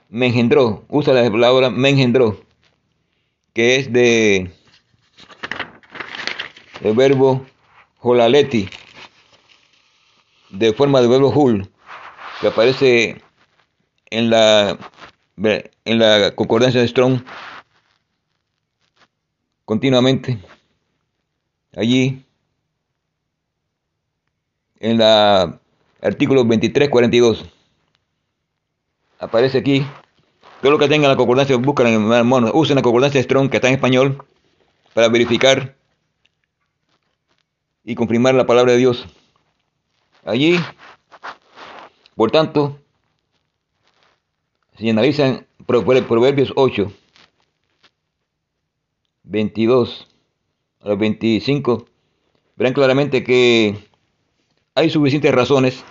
[0.08, 2.40] me engendró, usa la palabra me engendró,
[3.54, 4.50] que es de
[6.80, 7.46] el verbo
[8.00, 8.70] holaleti,
[10.50, 11.70] de forma de verbo hul,
[12.40, 13.22] que aparece
[14.12, 14.78] en la
[15.84, 17.22] en la concordancia de Strong
[19.66, 20.40] continuamente
[21.76, 22.24] allí
[24.80, 25.60] en la
[26.02, 27.53] artículo 2342
[29.24, 29.86] aparece aquí.
[30.62, 32.52] Todo lo que tenga la concordancia buscan en el mono.
[32.54, 34.26] Usen la concordancia Strong que está en español
[34.94, 35.76] para verificar
[37.84, 39.06] y confirmar la palabra de Dios.
[40.26, 40.58] Allí
[42.16, 42.80] por tanto
[44.78, 46.92] si analizan Proverbios 8,
[49.24, 50.08] 22
[50.82, 51.86] a los 25,
[52.56, 53.78] verán claramente que
[54.76, 55.84] hay suficientes razones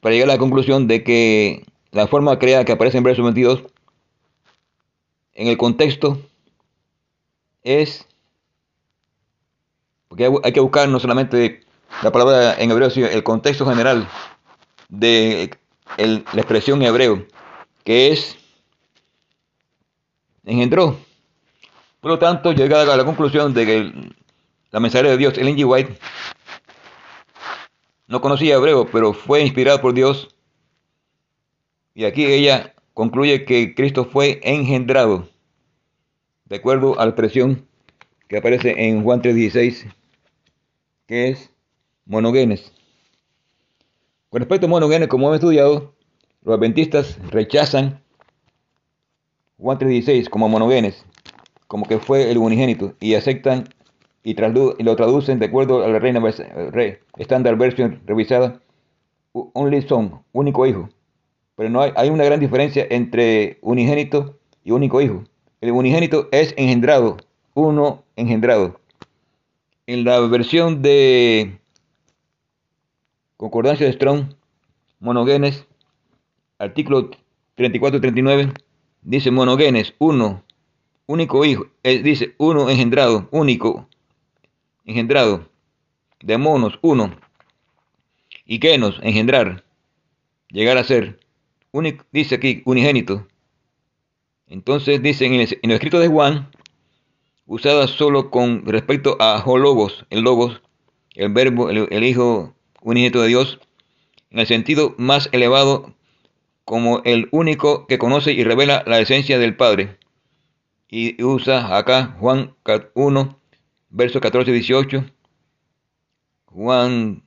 [0.00, 3.64] para llegar a la conclusión de que la forma creada que aparece en verso 22
[5.32, 6.20] en el contexto
[7.62, 8.06] es
[10.08, 11.62] porque hay que buscar no solamente
[12.02, 14.06] la palabra en hebreo sino el contexto general
[14.88, 15.56] de
[15.96, 17.26] la expresión en hebreo
[17.84, 18.36] que es
[20.44, 20.98] engendró.
[22.00, 23.92] Por lo tanto, llega a la conclusión de que
[24.70, 25.64] la mensajera de Dios, Ellen G.
[25.66, 25.98] White,
[28.06, 30.33] no conocía hebreo, pero fue inspirada por Dios.
[31.94, 35.28] Y aquí ella concluye que Cristo fue engendrado,
[36.46, 37.66] de acuerdo a la expresión
[38.28, 39.92] que aparece en Juan 3.16,
[41.06, 41.50] que es
[42.04, 42.72] monogenes.
[44.28, 45.94] Con respecto a monogenes, como hemos estudiado,
[46.42, 48.02] los adventistas rechazan
[49.58, 51.04] Juan 3.16 como monogenes,
[51.68, 53.68] como que fue el unigénito, y aceptan
[54.24, 56.20] y, lo traducen de acuerdo a la Reina
[57.18, 58.60] Standard Version revisada,
[59.32, 60.88] only son, único hijo.
[61.56, 65.24] Pero no hay, hay una gran diferencia entre unigénito y único hijo.
[65.60, 67.16] El unigénito es engendrado,
[67.54, 68.80] uno engendrado.
[69.86, 71.58] En la versión de
[73.36, 74.34] Concordancia de Strong,
[75.00, 75.66] monogenes
[76.58, 77.10] artículo
[77.56, 78.52] 34-39,
[79.02, 80.42] dice monogenes, uno,
[81.06, 83.88] único hijo, dice uno engendrado, único,
[84.84, 85.48] engendrado,
[86.20, 87.14] de monos, uno,
[88.46, 89.64] y genos, engendrar,
[90.48, 91.18] llegar a ser,
[92.12, 93.26] dice aquí, unigénito.
[94.46, 96.50] Entonces dice en el, en el escrito de Juan,
[97.46, 100.62] usada solo con respecto a hologos, el logos,
[101.14, 103.60] el verbo, el, hijo unigénito de Dios,
[104.30, 105.94] en el sentido más elevado
[106.64, 109.98] como el único que conoce y revela la esencia del Padre.
[110.88, 112.54] Y usa acá Juan
[112.94, 113.40] 1,
[113.90, 115.12] verso 14-18,
[116.46, 117.22] Juan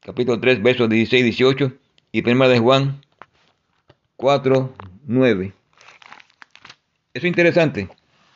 [0.00, 1.78] capítulo 3, versos 16-18
[2.12, 3.03] y primera de Juan
[4.16, 4.74] 4,
[5.06, 5.52] 9.
[7.14, 7.88] Eso es interesante.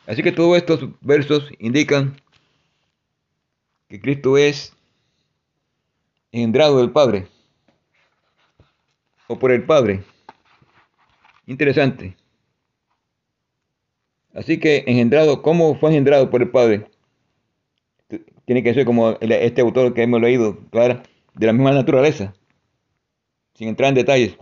[0.05, 2.19] Así que todos estos versos indican
[3.87, 4.73] que Cristo es
[6.31, 7.27] engendrado del Padre
[9.27, 10.03] o por el Padre.
[11.45, 12.15] Interesante.
[14.33, 16.87] Así que engendrado, ¿cómo fue engendrado por el Padre?
[18.45, 21.01] Tiene que ser como este autor que hemos leído, claro,
[21.33, 22.33] de la misma naturaleza,
[23.53, 24.37] sin entrar en detalles,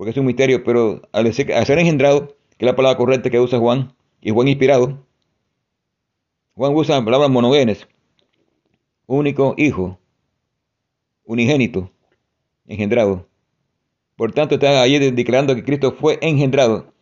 [0.00, 3.58] porque es un misterio, pero al ser, engendrado, que es la palabra correcta que usa
[3.58, 5.04] Juan, y Juan inspirado,
[6.54, 7.86] Juan usa la palabra monogenes,
[9.04, 9.98] único hijo,
[11.26, 11.90] unigénito,
[12.66, 13.28] engendrado.
[14.16, 16.94] Por tanto, está ahí declarando que Cristo fue engendrado.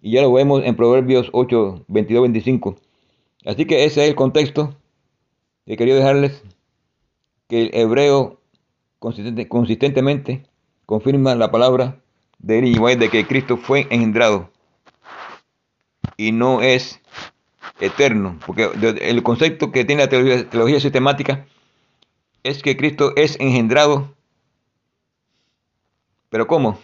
[0.00, 2.76] Y ya lo vemos en Proverbios 8, 22, 25.
[3.44, 4.78] Así que ese es el contexto
[5.66, 6.42] que quería dejarles.
[7.48, 8.40] Que el hebreo
[8.98, 10.46] consistentemente
[10.86, 12.00] confirma la palabra
[12.38, 14.50] de de que Cristo fue engendrado
[16.16, 17.00] y no es
[17.80, 18.70] eterno, porque
[19.02, 21.46] el concepto que tiene la teología, sistemática
[22.42, 24.14] es que Cristo es engendrado,
[26.30, 26.78] pero ¿cómo?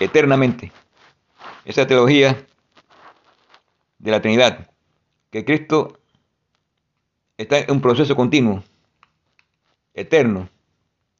[0.00, 0.72] Eternamente.
[1.64, 2.46] Esa teología
[3.98, 4.70] de la Trinidad,
[5.30, 5.98] que Cristo
[7.36, 8.62] está en un proceso continuo,
[9.94, 10.48] eterno,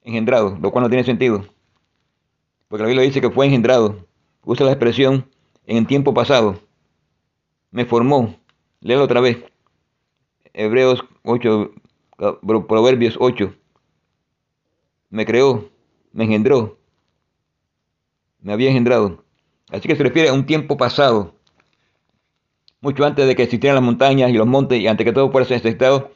[0.02, 1.53] engendrado, lo cual no tiene sentido.
[2.74, 4.04] Porque la Biblia dice que fue engendrado,
[4.42, 5.30] usa la expresión
[5.64, 6.60] en tiempo pasado,
[7.70, 8.34] me formó,
[8.80, 9.44] léelo otra vez,
[10.52, 11.70] Hebreos 8,
[12.42, 13.54] Proverbios 8,
[15.10, 15.70] me creó,
[16.10, 16.76] me engendró,
[18.40, 19.22] me había engendrado.
[19.70, 21.32] Así que se refiere a un tiempo pasado,
[22.80, 25.46] mucho antes de que existieran las montañas y los montes y antes que todo fuera
[25.46, 26.10] estado,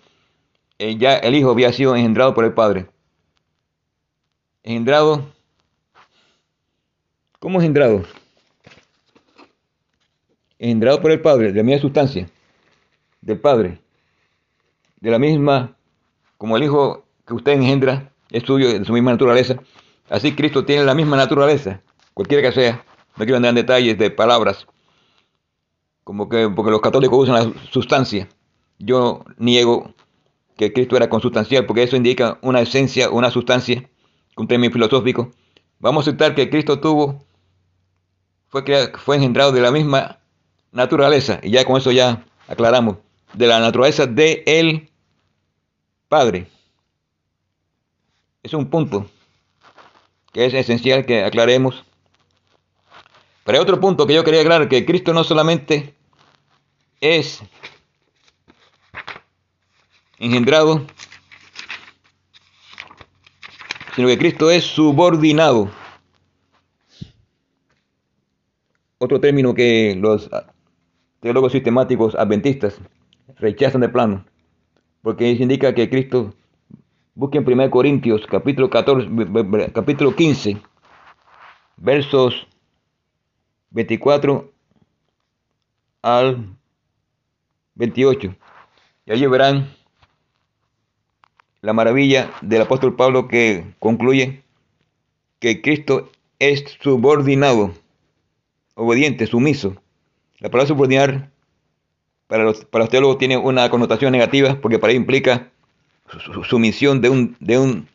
[0.80, 2.90] eh, ya el Hijo había sido engendrado por el Padre.
[4.64, 5.37] Engendrado.
[7.38, 8.02] ¿Cómo engendrado?
[10.58, 12.28] Engendrado por el Padre, de la misma sustancia,
[13.20, 13.80] del Padre,
[15.00, 15.76] de la misma,
[16.36, 19.56] como el Hijo que usted engendra, es suyo, de su misma naturaleza.
[20.08, 21.80] Así Cristo tiene la misma naturaleza,
[22.14, 22.84] cualquiera que sea.
[23.16, 24.66] No quiero andar en detalles de palabras,
[26.02, 28.28] como que porque los católicos usan la sustancia.
[28.78, 29.94] Yo niego
[30.56, 33.88] que Cristo era consustancial, porque eso indica una esencia, una sustancia
[34.38, 35.30] un término filosófico,
[35.80, 37.24] vamos a aceptar que Cristo tuvo,
[38.48, 40.18] fue, fue engendrado de la misma
[40.72, 42.96] naturaleza, y ya con eso ya aclaramos,
[43.32, 44.90] de la naturaleza de el
[46.08, 46.46] Padre.
[48.42, 49.10] Es un punto
[50.32, 51.84] que es esencial que aclaremos.
[53.44, 55.94] Pero hay otro punto que yo quería aclarar, que Cristo no solamente
[57.00, 57.42] es
[60.18, 60.86] engendrado
[63.98, 65.68] sino que Cristo es subordinado.
[68.98, 70.28] Otro término que los
[71.20, 72.80] teólogos sistemáticos adventistas
[73.36, 74.24] rechazan de plano,
[75.02, 76.34] porque indica que Cristo,
[77.14, 79.08] busquen 1 Corintios capítulo 14,
[79.72, 80.56] capítulo 15,
[81.76, 82.48] versos
[83.70, 84.50] 24
[86.02, 86.56] al
[87.76, 88.34] 28.
[89.06, 89.70] Y allí verán
[91.60, 94.42] la maravilla del apóstol Pablo que concluye
[95.38, 97.72] que Cristo es subordinado,
[98.78, 99.76] obediente, sumiso.
[100.38, 101.30] La palabra subordinar
[102.26, 105.50] para los, para los teólogos tiene una connotación negativa porque para ello implica
[106.48, 107.88] sumisión de un,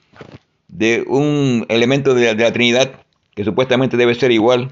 [1.69, 3.05] elemento de la, Trinidad
[3.36, 4.71] que supuestamente debe ser igual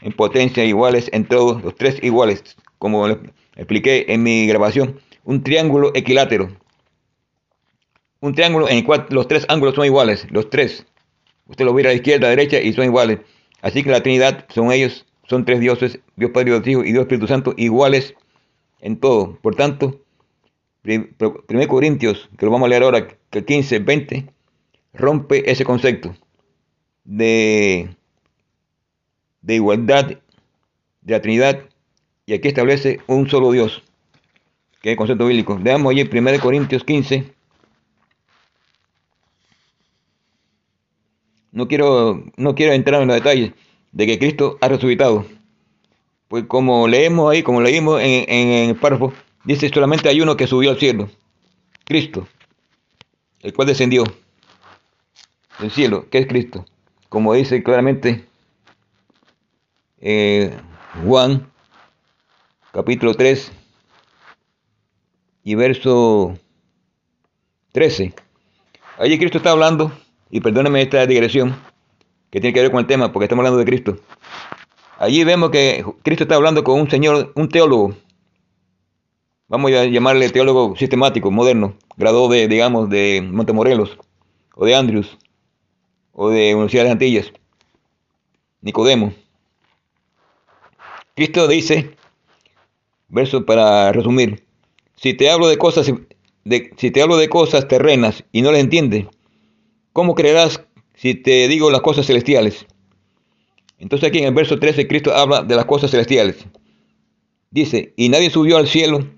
[0.00, 3.06] en potencia, iguales en todos, los tres iguales, como
[3.56, 6.48] expliqué en mi grabación, un triángulo equilátero
[8.20, 10.86] un triángulo en el cual los tres ángulos son iguales, los tres.
[11.46, 13.20] Usted lo ve a la izquierda, a derecha y son iguales.
[13.62, 17.02] Así que la Trinidad son ellos, son tres dioses, Dios Padre, Dios Hijo y Dios
[17.02, 18.14] Espíritu Santo, iguales
[18.80, 19.38] en todo.
[19.40, 20.00] Por tanto,
[20.84, 24.26] 1 Corintios, que lo vamos a leer ahora, que 15, 20,
[24.92, 26.16] rompe ese concepto
[27.04, 27.94] de,
[29.40, 31.60] de igualdad de la Trinidad
[32.26, 33.84] y aquí establece un solo Dios,
[34.82, 35.56] que es el concepto bíblico.
[35.60, 37.32] Veamos allí 1 Corintios 15,
[41.52, 43.52] no quiero, no quiero entrar en los detalles
[43.92, 45.26] de que Cristo ha resucitado.
[46.28, 49.12] Pues como leemos ahí, como leímos en, el párrafo,
[49.44, 51.08] dice solamente hay uno que subió al cielo,
[51.84, 52.28] Cristo,
[53.40, 54.04] el cual descendió
[55.58, 56.64] del cielo, que es Cristo.
[57.08, 58.24] Como dice claramente
[60.00, 60.56] eh,
[61.04, 61.50] Juan,
[62.72, 63.50] capítulo 3
[65.42, 66.38] y verso
[67.72, 68.14] 13.
[68.98, 69.90] Allí Cristo está hablando
[70.30, 71.56] y perdóneme esta digresión
[72.30, 73.96] que tiene que ver con el tema, porque estamos hablando de Cristo.
[74.98, 77.94] Allí vemos que Cristo está hablando con un señor, un teólogo,
[79.48, 83.98] vamos a llamarle teólogo sistemático, moderno, graduado de, digamos, de Montemorelos,
[84.54, 85.18] o de Andrews,
[86.12, 87.32] o de Universidad de Antillas,
[88.60, 89.12] Nicodemo.
[91.16, 91.96] Cristo dice,
[93.08, 94.44] verso para resumir,
[94.96, 95.90] si te hablo de cosas,
[96.44, 99.06] de, si te hablo de cosas terrenas y no las entiendes,
[99.92, 100.64] ¿Cómo creerás
[101.00, 102.66] si te digo las cosas celestiales?
[103.78, 106.44] Entonces aquí en el verso 13 Cristo habla de las cosas celestiales.
[107.50, 109.08] Dice, y nadie subió al cielo,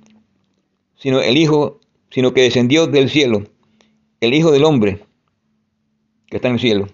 [0.94, 3.42] sino el Hijo, sino que descendió del cielo,
[4.20, 5.04] el Hijo del Hombre,
[6.28, 6.86] que está en el cielo.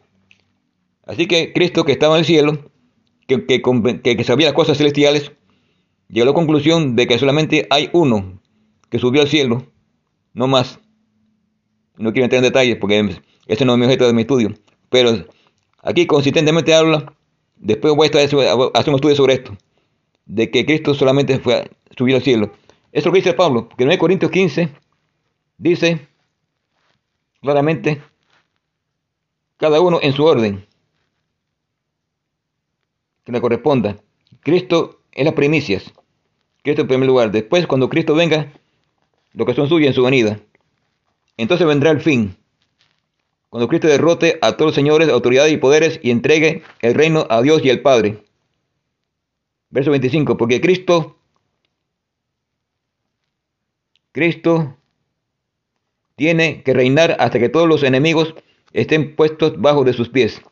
[1.04, 2.70] Así que Cristo que estaba en el cielo,
[3.26, 5.32] que, que, sabía las cosas celestiales,
[6.08, 8.40] llegó a la conclusión de que solamente hay uno
[8.88, 9.70] que subió al cielo,
[10.32, 10.80] no más.
[11.98, 14.54] No quiero entrar en detalles porque Ese no es mi objeto de mi estudio.
[14.90, 15.26] Pero
[15.82, 17.12] aquí consistentemente habla,
[17.56, 19.56] después voy a hacer un estudio sobre esto,
[20.26, 22.52] de que Cristo solamente fue a subir al cielo.
[22.92, 24.70] Eso es lo que dice Pablo, que en 9 Corintios 15
[25.58, 26.08] dice
[27.40, 28.02] claramente,
[29.56, 30.66] cada uno en su orden,
[33.24, 33.96] que le corresponda.
[34.40, 35.92] Cristo es las primicias.
[36.62, 37.30] Cristo en primer lugar.
[37.30, 38.52] Después, cuando Cristo venga,
[39.32, 40.40] lo que son suyos en su venida.
[41.36, 42.36] Entonces vendrá el fin.
[43.50, 47.40] Cuando Cristo derrote a todos los señores, autoridades y poderes y entregue el reino a
[47.40, 48.22] Dios y al Padre.
[49.70, 50.36] Verso 25.
[50.36, 51.16] Porque Cristo,
[54.12, 54.76] Cristo
[56.16, 58.34] tiene que reinar hasta que todos los enemigos
[58.72, 60.42] estén puestos bajo de sus pies.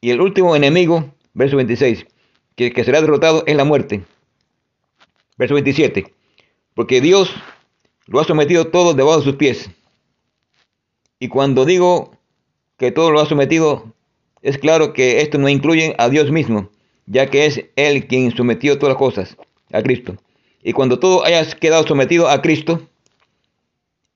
[0.00, 2.06] Y el último enemigo, verso 26,
[2.54, 4.04] que, que será derrotado es la muerte.
[5.36, 6.14] Verso 27.
[6.74, 7.34] Porque Dios
[8.06, 9.70] lo ha sometido todo debajo de sus pies.
[11.18, 12.12] Y cuando digo
[12.76, 13.92] que todo lo ha sometido,
[14.42, 16.70] es claro que esto no incluye a Dios mismo,
[17.06, 19.36] ya que es Él quien sometió todas las cosas
[19.72, 20.16] a Cristo.
[20.62, 22.88] Y cuando todo haya quedado sometido a Cristo,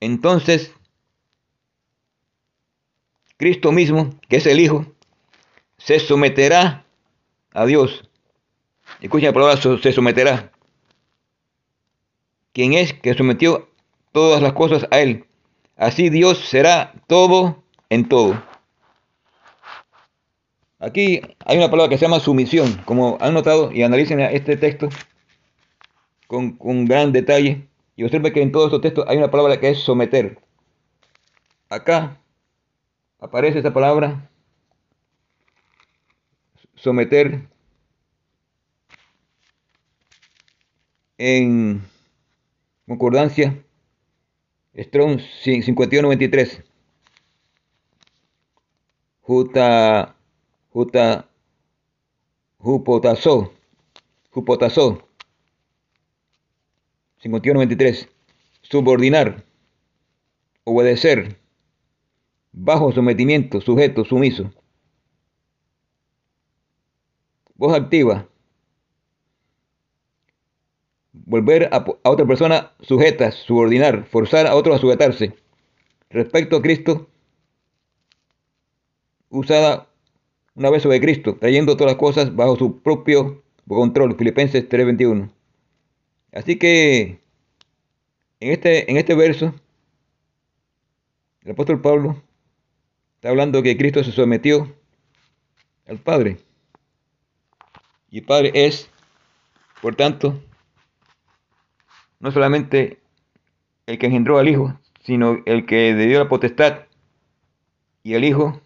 [0.00, 0.72] entonces
[3.36, 4.84] Cristo mismo, que es el Hijo,
[5.78, 6.84] se someterá
[7.52, 8.08] a Dios.
[9.00, 10.52] Escuchen la palabra, se someterá.
[12.52, 13.70] Quien es que sometió
[14.12, 15.24] todas las cosas a Él.
[15.80, 18.40] Así Dios será todo en todo.
[20.78, 22.82] Aquí hay una palabra que se llama sumisión.
[22.84, 24.90] Como han notado y analicen este texto
[26.26, 27.66] con, gran detalle.
[27.96, 30.38] Y observen que en todos estos textos hay una palabra que es someter.
[31.70, 32.20] Acá
[33.18, 34.30] aparece esta palabra
[36.74, 37.48] someter
[41.16, 41.82] en
[42.86, 43.64] concordancia
[44.80, 46.64] Strong 5193
[49.22, 50.16] Juta
[50.72, 51.28] Juta
[52.58, 53.52] Jupotazo
[54.30, 55.02] Jupotazo
[57.18, 58.08] 5193
[58.62, 59.44] Subordinar
[60.64, 61.36] Obedecer.
[62.52, 64.50] Bajo sometimiento, sujeto, sumiso.
[67.54, 68.29] Voz activa
[71.26, 75.34] volver a, otra persona sujeta, subordinar, forzar a otro a sujetarse.
[76.10, 77.08] Respecto a Cristo,
[79.28, 79.88] usada
[80.54, 84.16] una vez sobre Cristo, trayendo todas las cosas bajo su propio control.
[84.16, 85.30] Filipenses 3:21.
[86.32, 87.20] Así que
[88.40, 89.54] en este, en este verso,
[91.42, 92.22] el apóstol Pablo
[93.14, 94.74] está hablando que Cristo se sometió
[95.86, 96.38] al Padre.
[98.10, 98.88] Y el Padre es,
[99.82, 100.42] por tanto,
[102.20, 103.00] no solamente
[103.86, 106.84] el que engendró al Hijo, sino el que le dio la potestad.
[108.02, 108.60] Y el Hijo,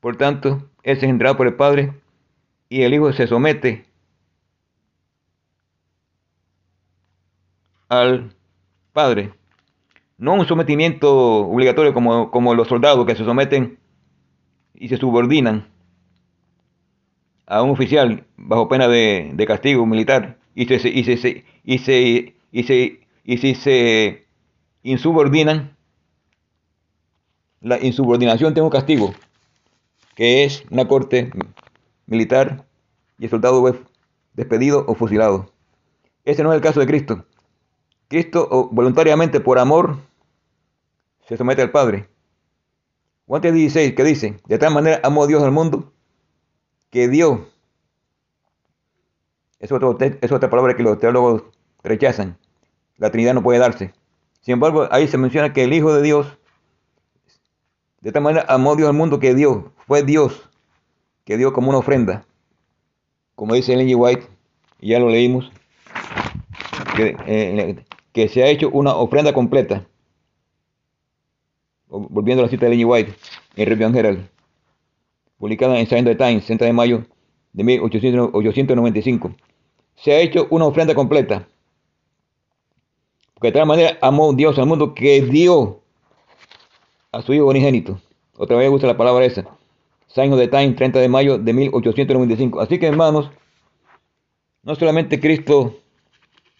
[0.00, 1.94] por tanto, es engendrado por el Padre,
[2.68, 3.86] y el Hijo se somete
[7.88, 8.34] al
[8.92, 9.32] Padre.
[10.18, 13.78] No un sometimiento obligatorio como, como los soldados que se someten
[14.74, 15.68] y se subordinan
[17.46, 22.35] a un oficial bajo pena de, castigo militar y se, y se, y se y,
[22.52, 24.26] y si se
[24.82, 25.76] insubordinan,
[27.60, 29.12] la insubordinación tiene un castigo,
[30.14, 31.30] que es una corte
[32.06, 32.64] militar
[33.18, 33.76] y el soldado es
[34.34, 35.52] despedido o fusilado.
[36.24, 37.24] Ese no es el caso de Cristo.
[38.08, 39.98] Cristo voluntariamente por amor
[41.26, 42.08] se somete al Padre.
[43.26, 45.92] Juan 16, que dice, de tal manera amó Dios al mundo
[46.90, 47.48] que dio.
[49.58, 51.42] Es, otro, es otra palabra que los teólogos
[51.86, 52.38] rechazan
[52.98, 53.92] la Trinidad no puede darse.
[54.40, 56.38] Sin embargo, ahí se menciona que el Hijo de Dios,
[58.00, 60.48] de esta manera amó Dios al mundo que dio, fue Dios,
[61.24, 62.24] que dio como una ofrenda.
[63.34, 63.96] Como dice Ellen G.
[63.96, 64.26] White,
[64.80, 65.50] y ya lo leímos,
[66.96, 69.84] que, eh, que, se ha hecho una ofrenda completa.
[71.88, 72.90] Volviendo a la cita de Ellen G.
[72.90, 73.14] White,
[73.56, 74.28] en Review Herald,
[75.38, 77.04] publicada en Sunday Times, 30 de mayo
[77.52, 79.34] de 1895.
[79.96, 81.46] Se ha hecho una ofrenda completa
[83.36, 85.82] porque de tal manera amó Dios al mundo que dio
[87.12, 88.00] a su Hijo unigénito.
[88.34, 89.44] Otra vez gusta la palabra esa.
[90.06, 92.60] Sign of the Time, 30 de mayo de 1895.
[92.60, 93.30] Así que hermanos,
[94.62, 95.76] no solamente Cristo,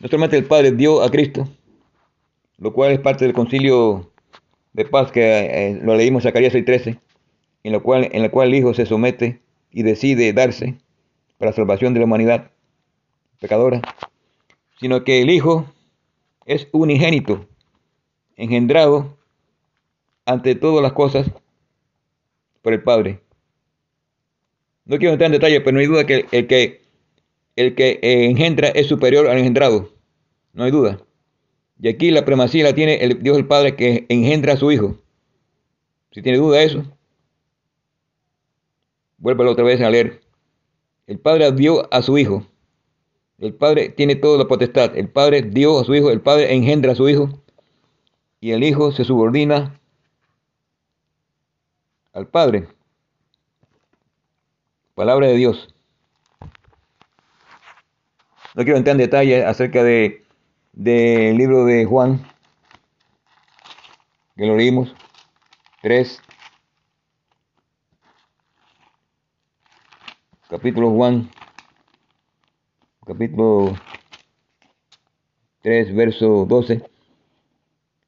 [0.01, 1.49] no solamente el Padre dio a Cristo,
[2.59, 4.11] lo cual es parte del concilio
[4.75, 7.01] de paz que eh, lo leímos en Zacarías 6:13,
[7.65, 10.77] en lo cual cual el Hijo se somete y decide darse
[11.39, 12.51] para la salvación de la humanidad
[13.41, 13.81] pecadora,
[14.79, 15.65] sino que el Hijo
[16.47, 17.47] es unigénito,
[18.37, 19.19] engendrado
[20.25, 21.31] ante todas las cosas
[22.63, 23.21] por el Padre.
[24.85, 26.83] No quiero entrar en detalle, pero no hay duda que el que,
[27.57, 29.93] el que engendra es superior al engendrado.
[30.53, 31.01] No hay duda.
[31.81, 34.97] Y aquí la primacía la tiene el Dios el Padre que engendra a su Hijo.
[36.13, 36.85] Si tiene duda de eso,
[39.19, 40.23] vuélvelo otra vez a leer.
[41.07, 42.47] El Padre dio a su Hijo.
[43.39, 44.97] El Padre tiene toda la potestad.
[44.97, 46.11] El Padre dio a su Hijo.
[46.11, 47.29] El Padre engendra a su Hijo.
[48.41, 49.79] Y el Hijo se subordina
[52.13, 52.69] al Padre.
[54.95, 55.75] Palabra de Dios.
[58.55, 60.27] No quiero entrar en detalle acerca de
[60.77, 62.23] del libro de Juan,
[64.37, 64.95] que lo leímos,
[65.81, 66.23] 3,
[70.51, 71.31] capítulo Juan,
[73.07, 73.77] capítulo
[75.63, 76.83] 3, verso 12.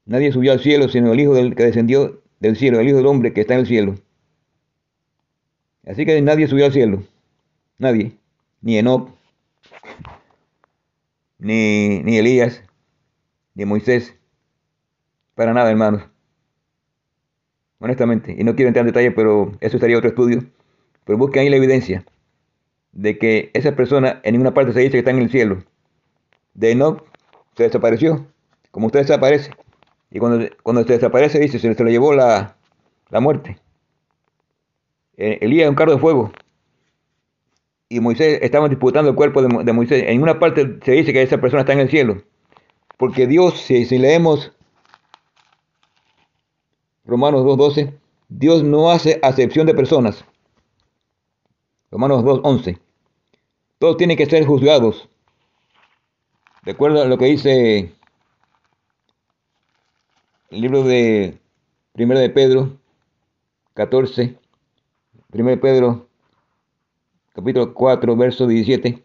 [0.05, 3.05] Nadie subió al cielo sino el Hijo del que descendió del cielo, el Hijo del
[3.07, 3.95] hombre que está en el cielo.
[5.85, 7.03] Así que nadie subió al cielo.
[7.77, 8.17] Nadie.
[8.61, 9.09] Ni Enoch,
[11.37, 12.61] ni, ni Elías,
[13.55, 14.15] ni Moisés.
[15.33, 16.03] Para nada, hermanos.
[17.79, 18.35] Honestamente.
[18.37, 20.43] Y no quiero entrar en detalle, pero eso estaría otro estudio.
[21.05, 22.03] Pero busquen ahí la evidencia
[22.99, 25.63] de que esa persona en ninguna parte se dice que está en el cielo.
[26.53, 27.01] De Enoch
[27.55, 28.27] se desapareció,
[28.71, 29.51] como usted desaparece.
[30.11, 32.57] Y cuando, cuando se desaparece, dice, se, se le llevó la,
[33.09, 33.57] la muerte.
[35.15, 36.33] Eh, Elías es un carro de fuego.
[37.87, 40.03] Y Moisés estaban disputando el cuerpo de, de, Moisés.
[40.05, 42.21] En una parte se dice que esa persona está en el cielo.
[42.97, 44.51] Porque Dios, si, si leemos
[47.05, 47.93] Romanos 2.12,
[48.27, 50.25] Dios no hace acepción de personas.
[51.91, 52.77] Romanos 2.11.
[53.79, 55.07] Todos tienen que ser juzgados.
[56.65, 57.93] De acuerdo lo que dice
[60.49, 61.37] el libro de
[61.93, 62.77] Primero de Pedro
[63.75, 64.37] 14,
[65.31, 66.09] Primero de Pedro
[67.33, 69.01] capítulo 4, verso 17,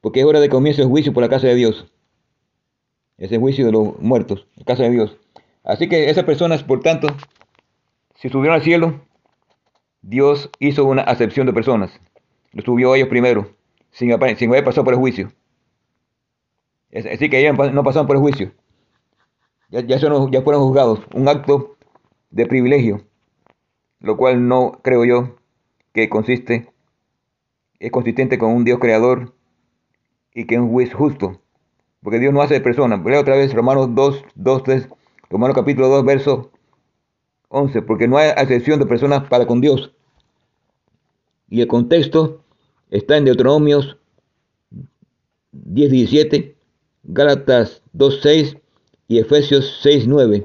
[0.00, 1.86] porque es hora de comienzo el juicio por la casa de Dios.
[3.18, 5.16] Ese juicio de los muertos, la casa de Dios.
[5.62, 7.06] Así que esas personas, por tanto,
[8.16, 9.00] si subieron al cielo,
[10.02, 12.00] Dios hizo una acepción de personas.
[12.50, 13.57] Lo subió a ellos primero,
[13.98, 15.32] sin, sin haber pasado por el juicio.
[16.94, 18.52] Así que ellos no pasaron por el juicio.
[19.70, 21.00] Ya, ya, son, ya fueron juzgados.
[21.14, 21.76] Un acto
[22.30, 23.02] de privilegio,
[23.98, 25.36] lo cual no creo yo
[25.92, 26.72] que consiste,
[27.80, 29.34] es consistente con un Dios creador
[30.32, 31.42] y que es un juez justo.
[32.02, 33.04] Porque Dios no hace de personas.
[33.04, 34.88] Leo otra vez Romanos 2, 2, 3,
[35.28, 36.52] Romanos capítulo 2, verso
[37.48, 37.82] 11.
[37.82, 39.92] Porque no hay acepción de personas para con Dios.
[41.48, 42.44] Y el contexto
[42.90, 43.96] está en Deuteronomios
[45.52, 46.56] 10, 17,
[47.04, 48.56] Gálatas 2, 6
[49.08, 50.44] y Efesios 6, 9.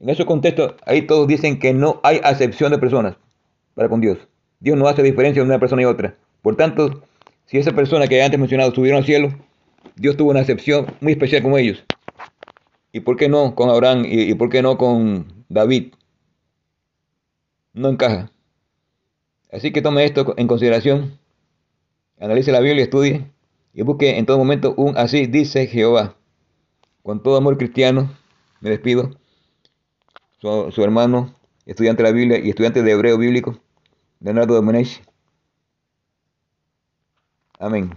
[0.00, 3.16] En ese contexto, ahí todos dicen que no hay acepción de personas
[3.74, 4.18] para con Dios.
[4.60, 6.16] Dios no hace diferencia entre una persona y otra.
[6.42, 7.02] Por tanto,
[7.46, 9.28] si esa persona que antes mencionado subieron al cielo,
[9.96, 11.84] Dios tuvo una acepción muy especial con ellos.
[12.92, 15.92] ¿Y por qué no con Abraham y, y por qué no con David?
[17.72, 18.32] No encaja.
[19.52, 21.19] Así que tome esto en consideración,
[22.20, 23.30] analice la Biblia, estudie
[23.72, 26.16] y busque en todo momento un así dice Jehová.
[27.02, 28.14] Con todo amor cristiano,
[28.60, 29.10] me despido.
[30.38, 31.34] Su, su hermano,
[31.66, 33.58] estudiante de la Biblia y estudiante de hebreo bíblico,
[34.20, 35.02] Leonardo Domenech.
[37.58, 37.90] Amén.